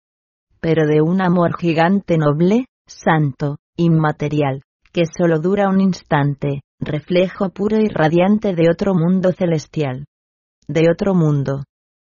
Pero 0.61 0.87
de 0.87 1.01
un 1.01 1.23
amor 1.23 1.57
gigante 1.59 2.19
noble, 2.19 2.67
santo, 2.87 3.57
inmaterial, 3.75 4.61
que 4.93 5.05
solo 5.07 5.39
dura 5.39 5.71
un 5.71 5.81
instante, 5.81 6.61
reflejo 6.79 7.49
puro 7.49 7.79
y 7.79 7.89
radiante 7.89 8.55
de 8.55 8.69
otro 8.69 8.93
mundo 8.93 9.33
celestial. 9.33 10.05
De 10.69 10.91
otro 10.93 11.15
mundo. 11.15 11.65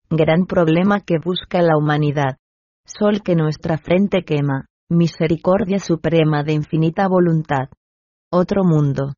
Gran 0.09 0.47
problema 0.47 0.99
que 0.99 1.19
busca 1.23 1.61
la 1.61 1.77
humanidad. 1.77 2.37
Sol 2.87 3.21
que 3.21 3.35
nuestra 3.35 3.77
frente 3.77 4.23
quema, 4.23 4.65
misericordia 4.89 5.77
suprema 5.77 6.41
de 6.41 6.53
infinita 6.53 7.07
voluntad. 7.07 7.69
Otro 8.31 8.63
mundo. 8.63 9.13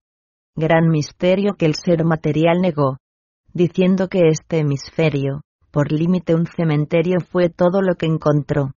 Gran 0.57 0.89
misterio 0.89 1.53
que 1.53 1.67
el 1.67 1.75
ser 1.75 2.03
material 2.03 2.59
negó, 2.59 2.97
diciendo 3.57 4.07
que 4.07 4.29
este 4.29 4.59
hemisferio, 4.59 5.41
por 5.71 5.91
límite 5.91 6.33
un 6.33 6.45
cementerio 6.45 7.19
fue 7.19 7.49
todo 7.49 7.81
lo 7.81 7.95
que 7.95 8.05
encontró. 8.05 8.71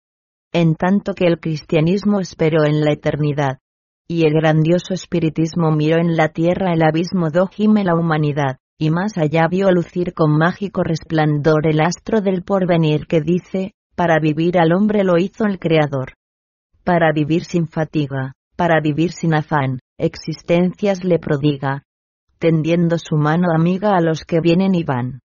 En 0.54 0.76
tanto 0.76 1.14
que 1.14 1.26
el 1.26 1.40
cristianismo 1.40 2.22
esperó 2.22 2.64
en 2.64 2.80
la 2.80 2.94
eternidad, 2.94 3.60
y 4.08 4.26
el 4.26 4.34
grandioso 4.34 4.94
espiritismo 4.94 5.72
miró 5.72 6.00
en 6.00 6.16
la 6.16 6.30
tierra 6.30 6.72
el 6.74 6.82
abismo 6.82 7.30
do 7.30 7.48
gime 7.48 7.84
la 7.84 7.96
humanidad, 7.96 8.58
y 8.80 8.90
más 8.92 9.18
allá 9.18 9.48
vio 9.50 9.72
lucir 9.72 10.14
con 10.14 10.38
mágico 10.38 10.84
resplandor 10.84 11.68
el 11.68 11.82
astro 11.82 12.22
del 12.22 12.44
porvenir 12.44 13.08
que 13.08 13.20
dice, 13.20 13.74
para 13.96 14.20
vivir 14.20 14.60
al 14.60 14.72
hombre 14.72 15.04
lo 15.04 15.18
hizo 15.18 15.46
el 15.46 15.60
Creador. 15.60 16.14
Para 16.84 17.12
vivir 17.12 17.44
sin 17.44 17.68
fatiga, 17.68 18.34
para 18.56 18.80
vivir 18.80 19.12
sin 19.12 19.34
afán, 19.34 19.80
existencias 19.98 21.04
le 21.04 21.20
prodiga, 21.20 21.84
tendiendo 22.40 22.98
su 22.98 23.16
mano 23.16 23.48
amiga 23.56 23.96
a 23.96 24.02
los 24.02 24.24
que 24.24 24.40
vienen 24.42 24.76
y 24.76 24.84
van. 24.84 25.20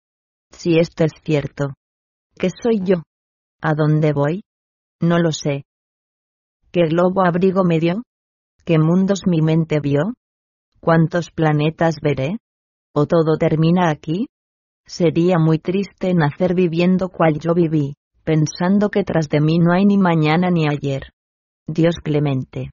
Si 0.50 0.78
esto 0.78 1.04
es 1.04 1.12
cierto. 1.24 1.74
¿Qué 2.38 2.50
soy 2.50 2.80
yo? 2.82 3.02
¿A 3.60 3.74
dónde 3.74 4.12
voy? 4.12 4.44
No 5.00 5.18
lo 5.18 5.32
sé. 5.32 5.64
¿Qué 6.70 6.82
globo 6.88 7.24
abrigo 7.24 7.64
me 7.64 7.78
dio? 7.78 8.02
¿Qué 8.64 8.78
mundos 8.78 9.22
mi 9.26 9.42
mente 9.42 9.80
vio? 9.80 10.14
¿Cuántos 10.80 11.30
planetas 11.30 11.96
veré? 12.00 12.38
¿O 12.94 13.06
todo 13.06 13.36
termina 13.38 13.90
aquí? 13.90 14.26
Sería 14.86 15.38
muy 15.38 15.58
triste 15.58 16.12
nacer 16.14 16.54
viviendo 16.54 17.08
cual 17.08 17.38
yo 17.38 17.54
viví, 17.54 17.94
pensando 18.24 18.90
que 18.90 19.04
tras 19.04 19.28
de 19.28 19.40
mí 19.40 19.58
no 19.58 19.72
hay 19.72 19.84
ni 19.84 19.96
mañana 19.96 20.50
ni 20.50 20.66
ayer. 20.68 21.12
Dios 21.66 21.96
clemente. 22.02 22.70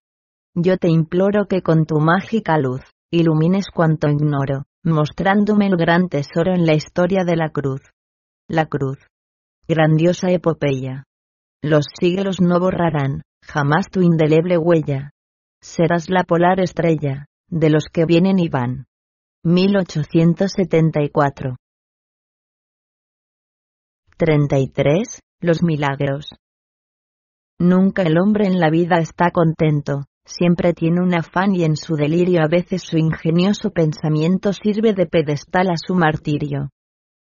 Yo 0.56 0.78
te 0.78 0.90
imploro 0.90 1.46
que 1.48 1.62
con 1.62 1.86
tu 1.86 2.00
mágica 2.00 2.58
luz, 2.58 2.82
ilumines 3.12 3.68
cuanto 3.74 4.08
ignoro, 4.08 4.66
mostrándome 4.84 5.68
el 5.68 5.78
gran 5.78 6.10
tesoro 6.10 6.54
en 6.54 6.66
la 6.66 6.74
historia 6.74 7.24
de 7.24 7.36
la 7.36 7.50
cruz. 7.50 7.82
La 8.48 8.66
cruz. 8.66 9.00
Grandiosa 9.68 10.32
epopeya. 10.32 11.04
Los 11.62 11.86
siglos 12.00 12.42
no 12.42 12.60
borrarán, 12.60 13.22
jamás 13.44 13.90
tu 13.90 14.02
indeleble 14.02 14.58
huella, 14.58 15.12
Serás 15.62 16.10
la 16.10 16.24
polar 16.24 16.62
estrella, 16.62 17.26
de 17.50 17.70
los 17.70 17.90
que 17.92 18.06
vienen 18.06 18.40
y 18.40 18.48
van. 18.48 18.86
1874. 19.44 21.58
33. 24.18 25.20
Los 25.42 25.62
milagros. 25.64 26.30
Nunca 27.60 28.04
el 28.04 28.18
hombre 28.18 28.48
en 28.48 28.60
la 28.60 28.70
vida 28.70 29.00
está 29.00 29.32
contento, 29.32 30.06
siempre 30.30 30.74
tiene 30.74 31.02
un 31.02 31.14
afán 31.14 31.56
y 31.56 31.64
en 31.64 31.76
su 31.76 31.96
delirio 31.96 32.42
a 32.42 32.48
veces 32.48 32.84
su 32.84 32.98
ingenioso 32.98 33.72
pensamiento 33.72 34.54
sirve 34.54 34.94
de 34.94 35.06
pedestal 35.06 35.70
a 35.70 35.76
su 35.76 35.96
martirio. 35.96 36.70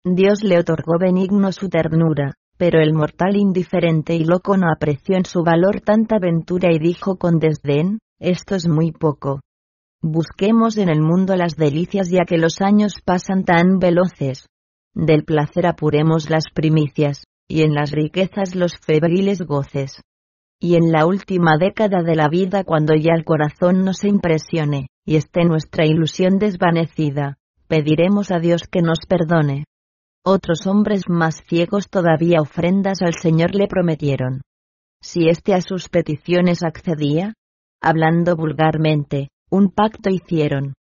Dios 0.04 0.42
le 0.42 0.58
otorgó 0.58 0.98
benigno 0.98 1.52
su 1.52 1.68
ternura, 1.68 2.34
pero 2.56 2.80
el 2.80 2.94
mortal 2.94 3.36
indiferente 3.36 4.14
y 4.14 4.24
loco 4.24 4.56
no 4.56 4.66
apreció 4.70 5.16
en 5.16 5.24
su 5.24 5.42
valor 5.42 5.80
tanta 5.80 6.18
ventura 6.18 6.72
y 6.72 6.78
dijo 6.78 7.16
con 7.16 7.38
desdén, 7.38 7.98
esto 8.18 8.54
es 8.54 8.68
muy 8.68 8.92
poco. 8.92 9.40
Busquemos 10.02 10.76
en 10.76 10.88
el 10.88 11.00
mundo 11.00 11.36
las 11.36 11.56
delicias 11.56 12.10
ya 12.10 12.24
que 12.26 12.36
los 12.36 12.60
años 12.60 12.96
pasan 13.04 13.44
tan 13.44 13.78
veloces. 13.78 14.46
Del 14.94 15.24
placer 15.24 15.66
apuremos 15.66 16.30
las 16.30 16.44
primicias, 16.54 17.24
y 17.48 17.62
en 17.62 17.74
las 17.74 17.90
riquezas 17.90 18.54
los 18.54 18.78
febriles 18.78 19.40
goces. 19.42 20.00
Y 20.66 20.76
en 20.76 20.92
la 20.92 21.04
última 21.04 21.58
década 21.58 22.02
de 22.02 22.16
la 22.16 22.30
vida 22.30 22.64
cuando 22.64 22.94
ya 22.94 23.12
el 23.14 23.26
corazón 23.26 23.84
no 23.84 23.92
se 23.92 24.08
impresione, 24.08 24.86
y 25.04 25.16
esté 25.16 25.44
nuestra 25.44 25.84
ilusión 25.84 26.38
desvanecida, 26.38 27.36
pediremos 27.68 28.30
a 28.30 28.38
Dios 28.38 28.62
que 28.72 28.80
nos 28.80 29.00
perdone. 29.06 29.66
Otros 30.24 30.66
hombres 30.66 31.02
más 31.06 31.42
ciegos 31.46 31.90
todavía 31.90 32.40
ofrendas 32.40 33.02
al 33.02 33.12
Señor 33.12 33.54
le 33.54 33.66
prometieron. 33.66 34.40
Si 35.02 35.28
éste 35.28 35.52
a 35.52 35.60
sus 35.60 35.90
peticiones 35.90 36.62
accedía, 36.62 37.34
hablando 37.82 38.34
vulgarmente, 38.34 39.28
un 39.50 39.68
pacto 39.68 40.08
hicieron. 40.08 40.72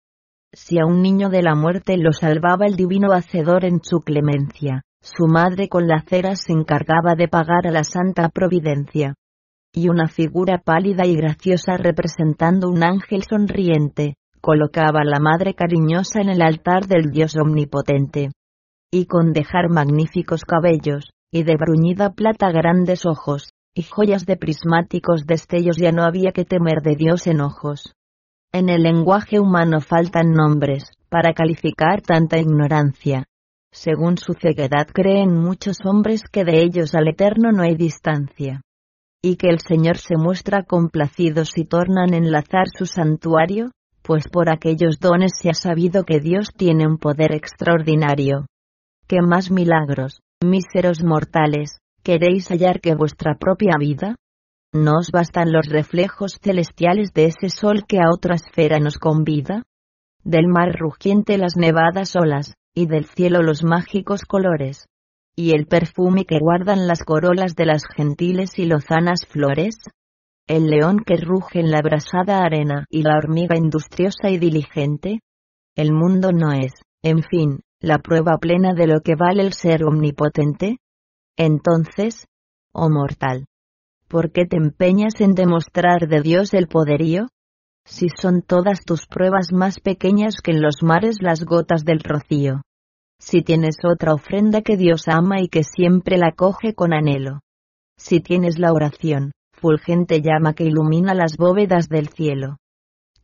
Si 0.50 0.78
a 0.78 0.86
un 0.86 1.02
niño 1.02 1.28
de 1.28 1.42
la 1.42 1.54
muerte 1.54 1.98
lo 1.98 2.14
salvaba 2.14 2.64
el 2.64 2.76
divino 2.76 3.12
hacedor 3.12 3.66
en 3.66 3.80
su 3.82 4.00
clemencia, 4.00 4.80
su 5.02 5.26
madre 5.26 5.68
con 5.68 5.86
la 5.86 6.00
cera 6.08 6.36
se 6.36 6.54
encargaba 6.54 7.16
de 7.16 7.28
pagar 7.28 7.66
a 7.66 7.70
la 7.70 7.84
santa 7.84 8.30
providencia. 8.30 9.14
Y 9.74 9.88
una 9.88 10.08
figura 10.08 10.58
pálida 10.58 11.04
y 11.04 11.16
graciosa 11.16 11.76
representando 11.76 12.70
un 12.70 12.82
ángel 12.82 13.24
sonriente, 13.24 14.14
colocaba 14.40 15.00
a 15.00 15.04
la 15.04 15.18
madre 15.18 15.54
cariñosa 15.54 16.20
en 16.20 16.30
el 16.30 16.40
altar 16.40 16.86
del 16.86 17.10
Dios 17.10 17.36
omnipotente 17.36 18.30
y 18.94 19.06
con 19.06 19.32
dejar 19.32 19.70
magníficos 19.70 20.44
cabellos, 20.44 21.10
y 21.32 21.42
de 21.42 21.56
bruñida 21.56 22.10
plata 22.10 22.52
grandes 22.52 23.04
ojos, 23.06 23.48
y 23.74 23.82
joyas 23.82 24.24
de 24.24 24.36
prismáticos 24.36 25.26
destellos 25.26 25.76
ya 25.76 25.90
no 25.90 26.04
había 26.04 26.30
que 26.30 26.44
temer 26.44 26.80
de 26.80 26.94
Dios 26.94 27.26
enojos. 27.26 27.92
En 28.52 28.68
el 28.68 28.84
lenguaje 28.84 29.40
humano 29.40 29.80
faltan 29.80 30.30
nombres, 30.30 30.84
para 31.08 31.34
calificar 31.34 32.02
tanta 32.02 32.38
ignorancia. 32.38 33.24
Según 33.72 34.16
su 34.16 34.34
ceguedad 34.34 34.86
creen 34.86 35.34
muchos 35.34 35.78
hombres 35.84 36.22
que 36.30 36.44
de 36.44 36.62
ellos 36.62 36.94
al 36.94 37.08
Eterno 37.08 37.50
no 37.50 37.64
hay 37.64 37.74
distancia. 37.74 38.60
Y 39.26 39.36
que 39.36 39.48
el 39.48 39.60
Señor 39.60 39.96
se 39.96 40.18
muestra 40.18 40.64
complacido 40.64 41.46
si 41.46 41.64
tornan 41.64 42.12
enlazar 42.12 42.66
su 42.68 42.84
santuario, 42.84 43.70
pues 44.02 44.28
por 44.28 44.50
aquellos 44.50 45.00
dones 45.00 45.32
se 45.40 45.48
ha 45.48 45.54
sabido 45.54 46.04
que 46.04 46.20
Dios 46.20 46.50
tiene 46.54 46.86
un 46.86 46.98
poder 46.98 47.32
extraordinario. 47.32 48.44
¿Qué 49.08 49.22
más 49.22 49.50
milagros, 49.50 50.20
míseros 50.42 51.02
mortales, 51.02 51.78
queréis 52.02 52.48
hallar 52.50 52.82
que 52.82 52.94
vuestra 52.94 53.36
propia 53.36 53.78
vida? 53.78 54.16
¿No 54.74 54.98
os 54.98 55.10
bastan 55.10 55.52
los 55.52 55.70
reflejos 55.70 56.38
celestiales 56.42 57.14
de 57.14 57.24
ese 57.24 57.48
sol 57.48 57.86
que 57.88 58.00
a 58.00 58.10
otra 58.14 58.34
esfera 58.34 58.78
nos 58.78 58.98
convida? 58.98 59.62
Del 60.22 60.48
mar 60.48 60.76
rugiente 60.78 61.38
las 61.38 61.56
nevadas 61.56 62.14
olas, 62.14 62.56
y 62.74 62.88
del 62.88 63.06
cielo 63.06 63.42
los 63.42 63.64
mágicos 63.64 64.26
colores. 64.26 64.84
¿Y 65.36 65.50
el 65.50 65.66
perfume 65.66 66.26
que 66.26 66.38
guardan 66.38 66.86
las 66.86 67.02
corolas 67.02 67.56
de 67.56 67.66
las 67.66 67.82
gentiles 67.96 68.58
y 68.58 68.66
lozanas 68.66 69.26
flores? 69.26 69.76
¿El 70.46 70.66
león 70.66 70.98
que 71.04 71.16
ruge 71.16 71.58
en 71.58 71.70
la 71.70 71.78
abrasada 71.78 72.44
arena 72.44 72.86
y 72.88 73.02
la 73.02 73.16
hormiga 73.16 73.56
industriosa 73.56 74.30
y 74.30 74.38
diligente? 74.38 75.20
El 75.74 75.92
mundo 75.92 76.30
no 76.30 76.52
es, 76.52 76.72
en 77.02 77.22
fin, 77.22 77.60
la 77.80 77.98
prueba 77.98 78.38
plena 78.38 78.74
de 78.74 78.86
lo 78.86 79.00
que 79.00 79.16
vale 79.16 79.42
el 79.42 79.54
ser 79.54 79.84
omnipotente? 79.84 80.76
Entonces, 81.36 82.26
oh 82.72 82.88
mortal, 82.88 83.46
¿por 84.06 84.30
qué 84.30 84.46
te 84.46 84.56
empeñas 84.56 85.20
en 85.20 85.32
demostrar 85.32 86.06
de 86.06 86.20
Dios 86.20 86.54
el 86.54 86.68
poderío? 86.68 87.26
Si 87.84 88.06
son 88.08 88.42
todas 88.42 88.84
tus 88.84 89.06
pruebas 89.06 89.52
más 89.52 89.80
pequeñas 89.80 90.36
que 90.42 90.52
en 90.52 90.62
los 90.62 90.82
mares 90.82 91.16
las 91.20 91.44
gotas 91.44 91.84
del 91.84 92.00
rocío. 92.00 92.62
Si 93.26 93.40
tienes 93.40 93.76
otra 93.90 94.12
ofrenda 94.12 94.60
que 94.60 94.76
Dios 94.76 95.08
ama 95.08 95.40
y 95.40 95.48
que 95.48 95.64
siempre 95.64 96.18
la 96.18 96.32
coge 96.32 96.74
con 96.74 96.92
anhelo. 96.92 97.40
Si 97.96 98.20
tienes 98.20 98.58
la 98.58 98.70
oración, 98.70 99.32
fulgente 99.54 100.20
llama 100.20 100.52
que 100.52 100.64
ilumina 100.64 101.14
las 101.14 101.38
bóvedas 101.38 101.88
del 101.88 102.10
cielo. 102.10 102.58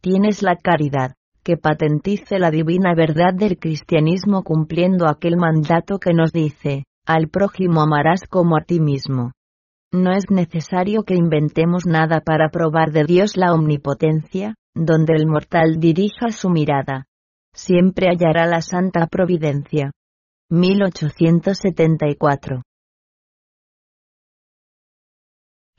Tienes 0.01 0.43
la 0.43 0.57
caridad, 0.57 1.17
que 1.43 1.59
patentice 1.59 2.39
la 2.39 2.51
divina 2.51 2.95
verdad 2.95 3.35
del 3.35 3.59
cristianismo 3.59 4.43
cumpliendo 4.43 5.07
aquel 5.07 5.37
mandato 5.37 5.99
que 5.99 6.15
nos 6.15 6.33
dice, 6.33 6.85
al 7.07 7.29
prójimo 7.29 7.83
amarás 7.83 8.23
como 8.27 8.57
a 8.57 8.63
ti 8.63 8.81
mismo. 8.81 9.33
No 9.93 10.13
es 10.13 10.31
necesario 10.31 11.03
que 11.03 11.15
inventemos 11.15 11.85
nada 11.85 12.23
para 12.23 12.49
probar 12.49 12.91
de 12.93 13.05
Dios 13.05 13.37
la 13.37 13.53
omnipotencia, 13.53 14.55
donde 14.75 15.13
el 15.15 15.27
mortal 15.27 15.79
dirija 15.79 16.31
su 16.31 16.49
mirada. 16.49 17.05
Siempre 17.55 18.09
hallará 18.09 18.47
la 18.47 18.63
santa 18.63 19.07
providencia. 19.07 19.93
1874 20.51 22.63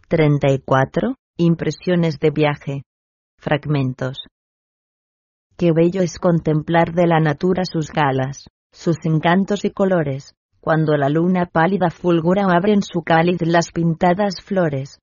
34. 0.07 1.15
Impresiones 1.38 2.19
de 2.19 2.32
viaje. 2.32 2.84
Fragmentos. 3.38 4.24
Qué 5.57 5.74
bello 5.74 6.01
es 6.01 6.17
contemplar 6.19 6.93
de 6.93 7.07
la 7.07 7.19
natura 7.19 7.65
sus 7.65 7.91
galas, 7.91 8.47
sus 8.72 8.97
encantos 9.05 9.65
y 9.65 9.72
colores, 9.72 10.34
cuando 10.59 10.95
la 10.97 11.09
luna 11.09 11.45
pálida 11.45 11.89
fulgura 11.89 12.45
abre 12.49 12.74
en 12.74 12.82
su 12.82 13.03
cáliz 13.03 13.41
las 13.41 13.72
pintadas 13.72 14.41
flores. 14.43 15.01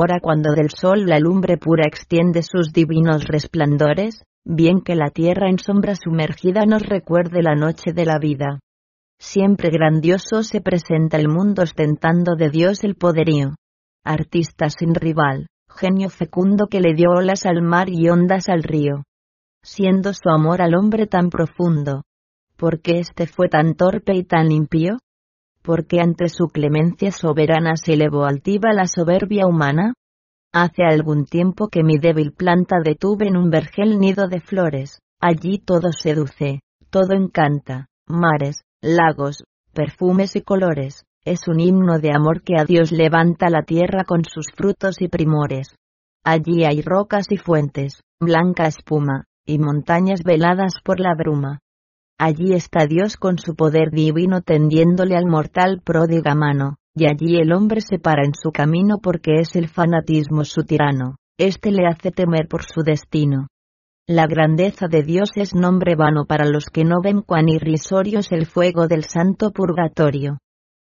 Ora 0.00 0.20
cuando 0.20 0.52
del 0.52 0.70
sol 0.70 1.06
la 1.06 1.18
lumbre 1.18 1.56
pura 1.56 1.84
extiende 1.84 2.44
sus 2.44 2.72
divinos 2.72 3.24
resplandores, 3.24 4.22
bien 4.44 4.80
que 4.80 4.94
la 4.94 5.10
tierra 5.10 5.50
en 5.50 5.58
sombra 5.58 5.94
sumergida 5.96 6.66
nos 6.66 6.82
recuerde 6.82 7.42
la 7.42 7.56
noche 7.56 7.92
de 7.92 8.04
la 8.04 8.20
vida. 8.20 8.60
Siempre 9.18 9.70
grandioso 9.70 10.44
se 10.44 10.60
presenta 10.60 11.16
el 11.16 11.28
mundo 11.28 11.62
ostentando 11.62 12.36
de 12.36 12.50
Dios 12.50 12.84
el 12.84 12.94
poderío. 12.94 13.56
Artista 14.04 14.70
sin 14.70 14.94
rival, 14.94 15.48
genio 15.68 16.10
fecundo 16.10 16.68
que 16.68 16.80
le 16.80 16.94
dio 16.94 17.10
olas 17.10 17.44
al 17.44 17.62
mar 17.62 17.88
y 17.88 18.08
ondas 18.08 18.48
al 18.48 18.62
río 18.62 19.02
siendo 19.62 20.12
su 20.14 20.30
amor 20.30 20.62
al 20.62 20.74
hombre 20.74 21.06
tan 21.06 21.30
profundo. 21.30 22.02
¿Por 22.56 22.80
qué 22.80 22.98
éste 23.00 23.26
fue 23.26 23.48
tan 23.48 23.74
torpe 23.74 24.14
y 24.14 24.24
tan 24.24 24.50
impío? 24.50 24.98
¿Por 25.68 25.86
qué 25.86 26.00
ante 26.00 26.30
su 26.30 26.48
clemencia 26.48 27.12
soberana 27.12 27.76
se 27.76 27.92
elevó 27.92 28.24
altiva 28.24 28.72
la 28.72 28.86
soberbia 28.86 29.46
humana? 29.46 29.92
Hace 30.50 30.82
algún 30.82 31.26
tiempo 31.26 31.68
que 31.68 31.82
mi 31.84 31.98
débil 31.98 32.32
planta 32.32 32.76
detuve 32.82 33.28
en 33.28 33.36
un 33.36 33.50
vergel 33.50 33.98
nido 33.98 34.28
de 34.28 34.40
flores, 34.40 35.00
allí 35.20 35.58
todo 35.58 35.92
seduce, 35.92 36.60
todo 36.88 37.12
encanta, 37.12 37.88
mares, 38.06 38.62
lagos, 38.80 39.44
perfumes 39.74 40.36
y 40.36 40.40
colores, 40.40 41.04
es 41.22 41.46
un 41.48 41.60
himno 41.60 41.98
de 41.98 42.12
amor 42.16 42.40
que 42.40 42.54
a 42.58 42.64
Dios 42.64 42.90
levanta 42.90 43.50
la 43.50 43.62
tierra 43.62 44.04
con 44.04 44.24
sus 44.24 44.46
frutos 44.56 45.02
y 45.02 45.08
primores. 45.08 45.76
Allí 46.24 46.64
hay 46.64 46.80
rocas 46.80 47.26
y 47.28 47.36
fuentes, 47.36 48.00
blanca 48.18 48.68
espuma, 48.68 49.24
y 49.44 49.58
montañas 49.58 50.22
veladas 50.24 50.76
por 50.82 50.98
la 50.98 51.14
bruma. 51.14 51.58
Allí 52.20 52.52
está 52.52 52.86
Dios 52.86 53.16
con 53.16 53.38
su 53.38 53.54
poder 53.54 53.90
divino 53.92 54.42
tendiéndole 54.42 55.16
al 55.16 55.26
mortal 55.26 55.80
pródiga 55.84 56.34
mano, 56.34 56.78
y 56.96 57.06
allí 57.06 57.36
el 57.36 57.52
hombre 57.52 57.80
se 57.80 58.00
para 58.00 58.24
en 58.24 58.32
su 58.34 58.50
camino 58.50 58.98
porque 59.00 59.40
es 59.40 59.54
el 59.54 59.68
fanatismo 59.68 60.44
su 60.44 60.64
tirano, 60.64 61.14
éste 61.38 61.70
le 61.70 61.86
hace 61.86 62.10
temer 62.10 62.48
por 62.48 62.64
su 62.64 62.82
destino. 62.82 63.46
La 64.08 64.26
grandeza 64.26 64.88
de 64.88 65.04
Dios 65.04 65.30
es 65.36 65.54
nombre 65.54 65.94
vano 65.94 66.24
para 66.24 66.44
los 66.44 66.64
que 66.72 66.82
no 66.82 66.96
ven 67.00 67.22
cuán 67.22 67.48
irrisorio 67.48 68.18
es 68.18 68.32
el 68.32 68.46
fuego 68.46 68.88
del 68.88 69.04
santo 69.04 69.52
purgatorio. 69.52 70.38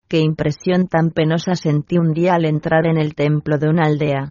Qué 0.07 0.19
impresión 0.19 0.87
tan 0.87 1.09
penosa 1.09 1.55
sentí 1.55 1.97
un 1.97 2.13
día 2.13 2.35
al 2.35 2.45
entrar 2.45 2.85
en 2.85 2.97
el 2.97 3.15
templo 3.15 3.57
de 3.57 3.69
una 3.69 3.85
aldea. 3.85 4.29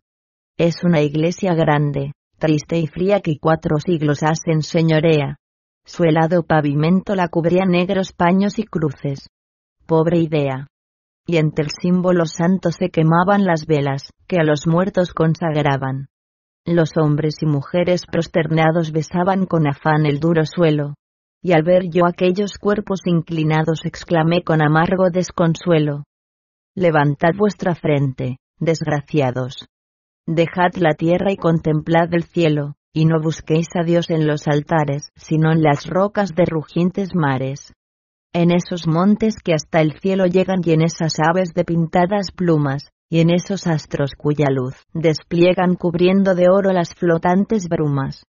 Es 0.57 0.85
una 0.85 1.01
iglesia 1.01 1.55
grande, 1.55 2.13
triste 2.39 2.79
y 2.79 2.87
fría 2.87 3.21
que 3.21 3.39
cuatro 3.41 3.79
siglos 3.85 4.23
hacen 4.23 4.63
señorea. 4.63 5.39
Su 5.87 6.05
helado 6.05 6.43
pavimento 6.43 7.15
la 7.15 7.29
cubría 7.29 7.67
negros 7.67 8.13
paños 8.13 8.59
y 8.59 8.65
cruces. 8.65 9.29
Pobre 9.87 10.19
idea. 10.19 10.67
Y 11.27 11.37
entre 11.37 11.67
el 11.67 11.71
símbolo 11.71 12.25
santo 12.27 12.71
se 12.71 12.89
quemaban 12.89 13.45
las 13.45 13.67
velas, 13.67 14.11
que 14.27 14.39
a 14.39 14.45
los 14.45 14.67
muertos 14.67 15.13
consagraban. 15.13 16.09
Los 16.67 16.97
hombres 16.97 17.37
y 17.43 17.47
mujeres 17.47 18.07
prosternados 18.11 18.93
besaban 18.93 19.45
con 19.45 19.67
afán 19.67 20.07
el 20.07 20.21
duro 20.21 20.45
suelo. 20.47 20.95
Y 21.43 21.53
al 21.53 21.63
ver 21.63 21.91
yo 21.91 22.07
aquellos 22.07 22.57
cuerpos 22.59 23.01
inclinados 23.05 23.85
exclamé 23.85 24.43
con 24.43 24.63
amargo 24.63 25.11
desconsuelo. 25.11 26.05
Levantad 26.75 27.33
vuestra 27.37 27.75
frente, 27.75 28.39
desgraciados. 28.59 29.67
Dejad 30.27 30.73
la 30.77 30.95
tierra 30.95 31.31
y 31.31 31.37
contemplad 31.37 32.13
el 32.15 32.25
cielo, 32.25 32.77
y 32.95 33.07
no 33.07 33.21
busquéis 33.21 33.67
a 33.75 33.83
Dios 33.83 34.09
en 34.09 34.27
los 34.27 34.47
altares, 34.47 35.11
sino 35.17 35.51
en 35.53 35.63
las 35.63 35.87
rocas 35.87 36.31
de 36.35 36.45
rugientes 36.47 37.11
mares. 37.13 37.75
En 38.33 38.53
esos 38.53 38.87
montes 38.87 39.35
que 39.45 39.53
hasta 39.53 39.81
el 39.81 39.99
cielo 39.99 40.27
llegan 40.27 40.61
y 40.65 40.71
en 40.71 40.83
esas 40.83 41.17
aves 41.19 41.55
de 41.55 41.65
pintadas 41.65 42.31
plumas, 42.31 42.89
y 43.11 43.21
en 43.21 43.31
esos 43.31 43.67
astros 43.67 44.13
cuya 44.17 44.47
luz 44.51 44.75
despliegan 44.95 45.75
cubriendo 45.75 46.35
de 46.35 46.49
oro 46.49 46.73
las 46.73 46.95
flotantes 46.95 47.69
brumas. 47.69 48.25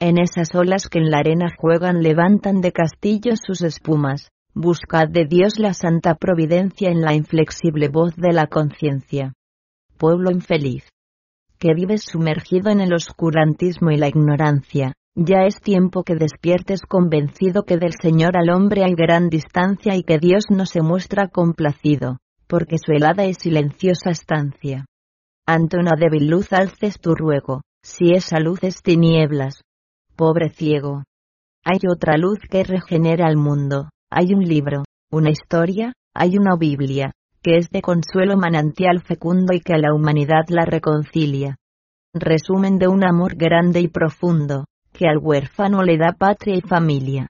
En 0.00 0.18
esas 0.18 0.54
olas 0.54 0.88
que 0.88 0.98
en 0.98 1.10
la 1.10 1.18
arena 1.18 1.48
juegan 1.56 2.02
levantan 2.02 2.60
de 2.60 2.72
castillos 2.72 3.38
sus 3.44 3.62
espumas, 3.62 4.30
buscad 4.54 5.08
de 5.08 5.24
Dios 5.24 5.58
la 5.58 5.72
santa 5.72 6.16
providencia 6.16 6.90
en 6.90 7.00
la 7.00 7.14
inflexible 7.14 7.88
voz 7.88 8.16
de 8.16 8.32
la 8.32 8.48
conciencia. 8.48 9.34
Pueblo 9.96 10.30
infeliz 10.30 10.88
que 11.60 11.74
vives 11.74 12.04
sumergido 12.10 12.70
en 12.70 12.80
el 12.80 12.94
oscurantismo 12.94 13.90
y 13.90 13.98
la 13.98 14.08
ignorancia, 14.08 14.94
ya 15.14 15.44
es 15.46 15.60
tiempo 15.60 16.04
que 16.04 16.14
despiertes 16.14 16.80
convencido 16.80 17.64
que 17.64 17.76
del 17.76 17.92
Señor 18.00 18.36
al 18.38 18.48
hombre 18.48 18.82
hay 18.82 18.94
gran 18.94 19.28
distancia 19.28 19.94
y 19.94 20.02
que 20.02 20.18
Dios 20.18 20.44
no 20.48 20.64
se 20.64 20.80
muestra 20.80 21.28
complacido, 21.28 22.16
porque 22.46 22.78
su 22.78 22.92
helada 22.92 23.26
y 23.26 23.34
silenciosa 23.34 24.08
estancia. 24.10 24.86
Ante 25.46 25.76
una 25.76 25.92
débil 25.98 26.28
luz 26.30 26.52
alces 26.54 26.98
tu 26.98 27.14
ruego, 27.14 27.60
si 27.82 28.14
esa 28.14 28.40
luz 28.40 28.60
es 28.62 28.82
tinieblas. 28.82 29.60
Pobre 30.16 30.48
ciego. 30.48 31.04
Hay 31.62 31.80
otra 31.92 32.16
luz 32.16 32.38
que 32.50 32.64
regenera 32.64 33.26
al 33.26 33.36
mundo, 33.36 33.90
hay 34.10 34.32
un 34.32 34.42
libro, 34.42 34.84
una 35.10 35.30
historia, 35.30 35.92
hay 36.14 36.38
una 36.38 36.56
Biblia, 36.56 37.12
que 37.42 37.56
es 37.56 37.70
de 37.70 37.82
consuelo 37.82 38.36
manantial 38.36 39.00
fecundo 39.00 39.54
y 39.54 39.60
que 39.60 39.74
a 39.74 39.78
la 39.78 39.94
humanidad 39.94 40.44
la 40.48 40.64
reconcilia. 40.64 41.56
Resumen 42.12 42.78
de 42.78 42.88
un 42.88 43.04
amor 43.04 43.36
grande 43.36 43.80
y 43.80 43.88
profundo, 43.88 44.66
que 44.92 45.06
al 45.06 45.18
huérfano 45.18 45.82
le 45.82 45.96
da 45.96 46.12
patria 46.12 46.56
y 46.56 46.60
familia. 46.60 47.28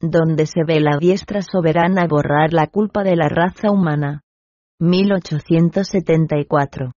Donde 0.00 0.46
se 0.46 0.64
ve 0.66 0.80
la 0.80 0.96
diestra 0.98 1.42
soberana 1.42 2.06
borrar 2.06 2.52
la 2.52 2.66
culpa 2.66 3.04
de 3.04 3.16
la 3.16 3.28
raza 3.28 3.70
humana. 3.70 4.22
1874 4.80 6.92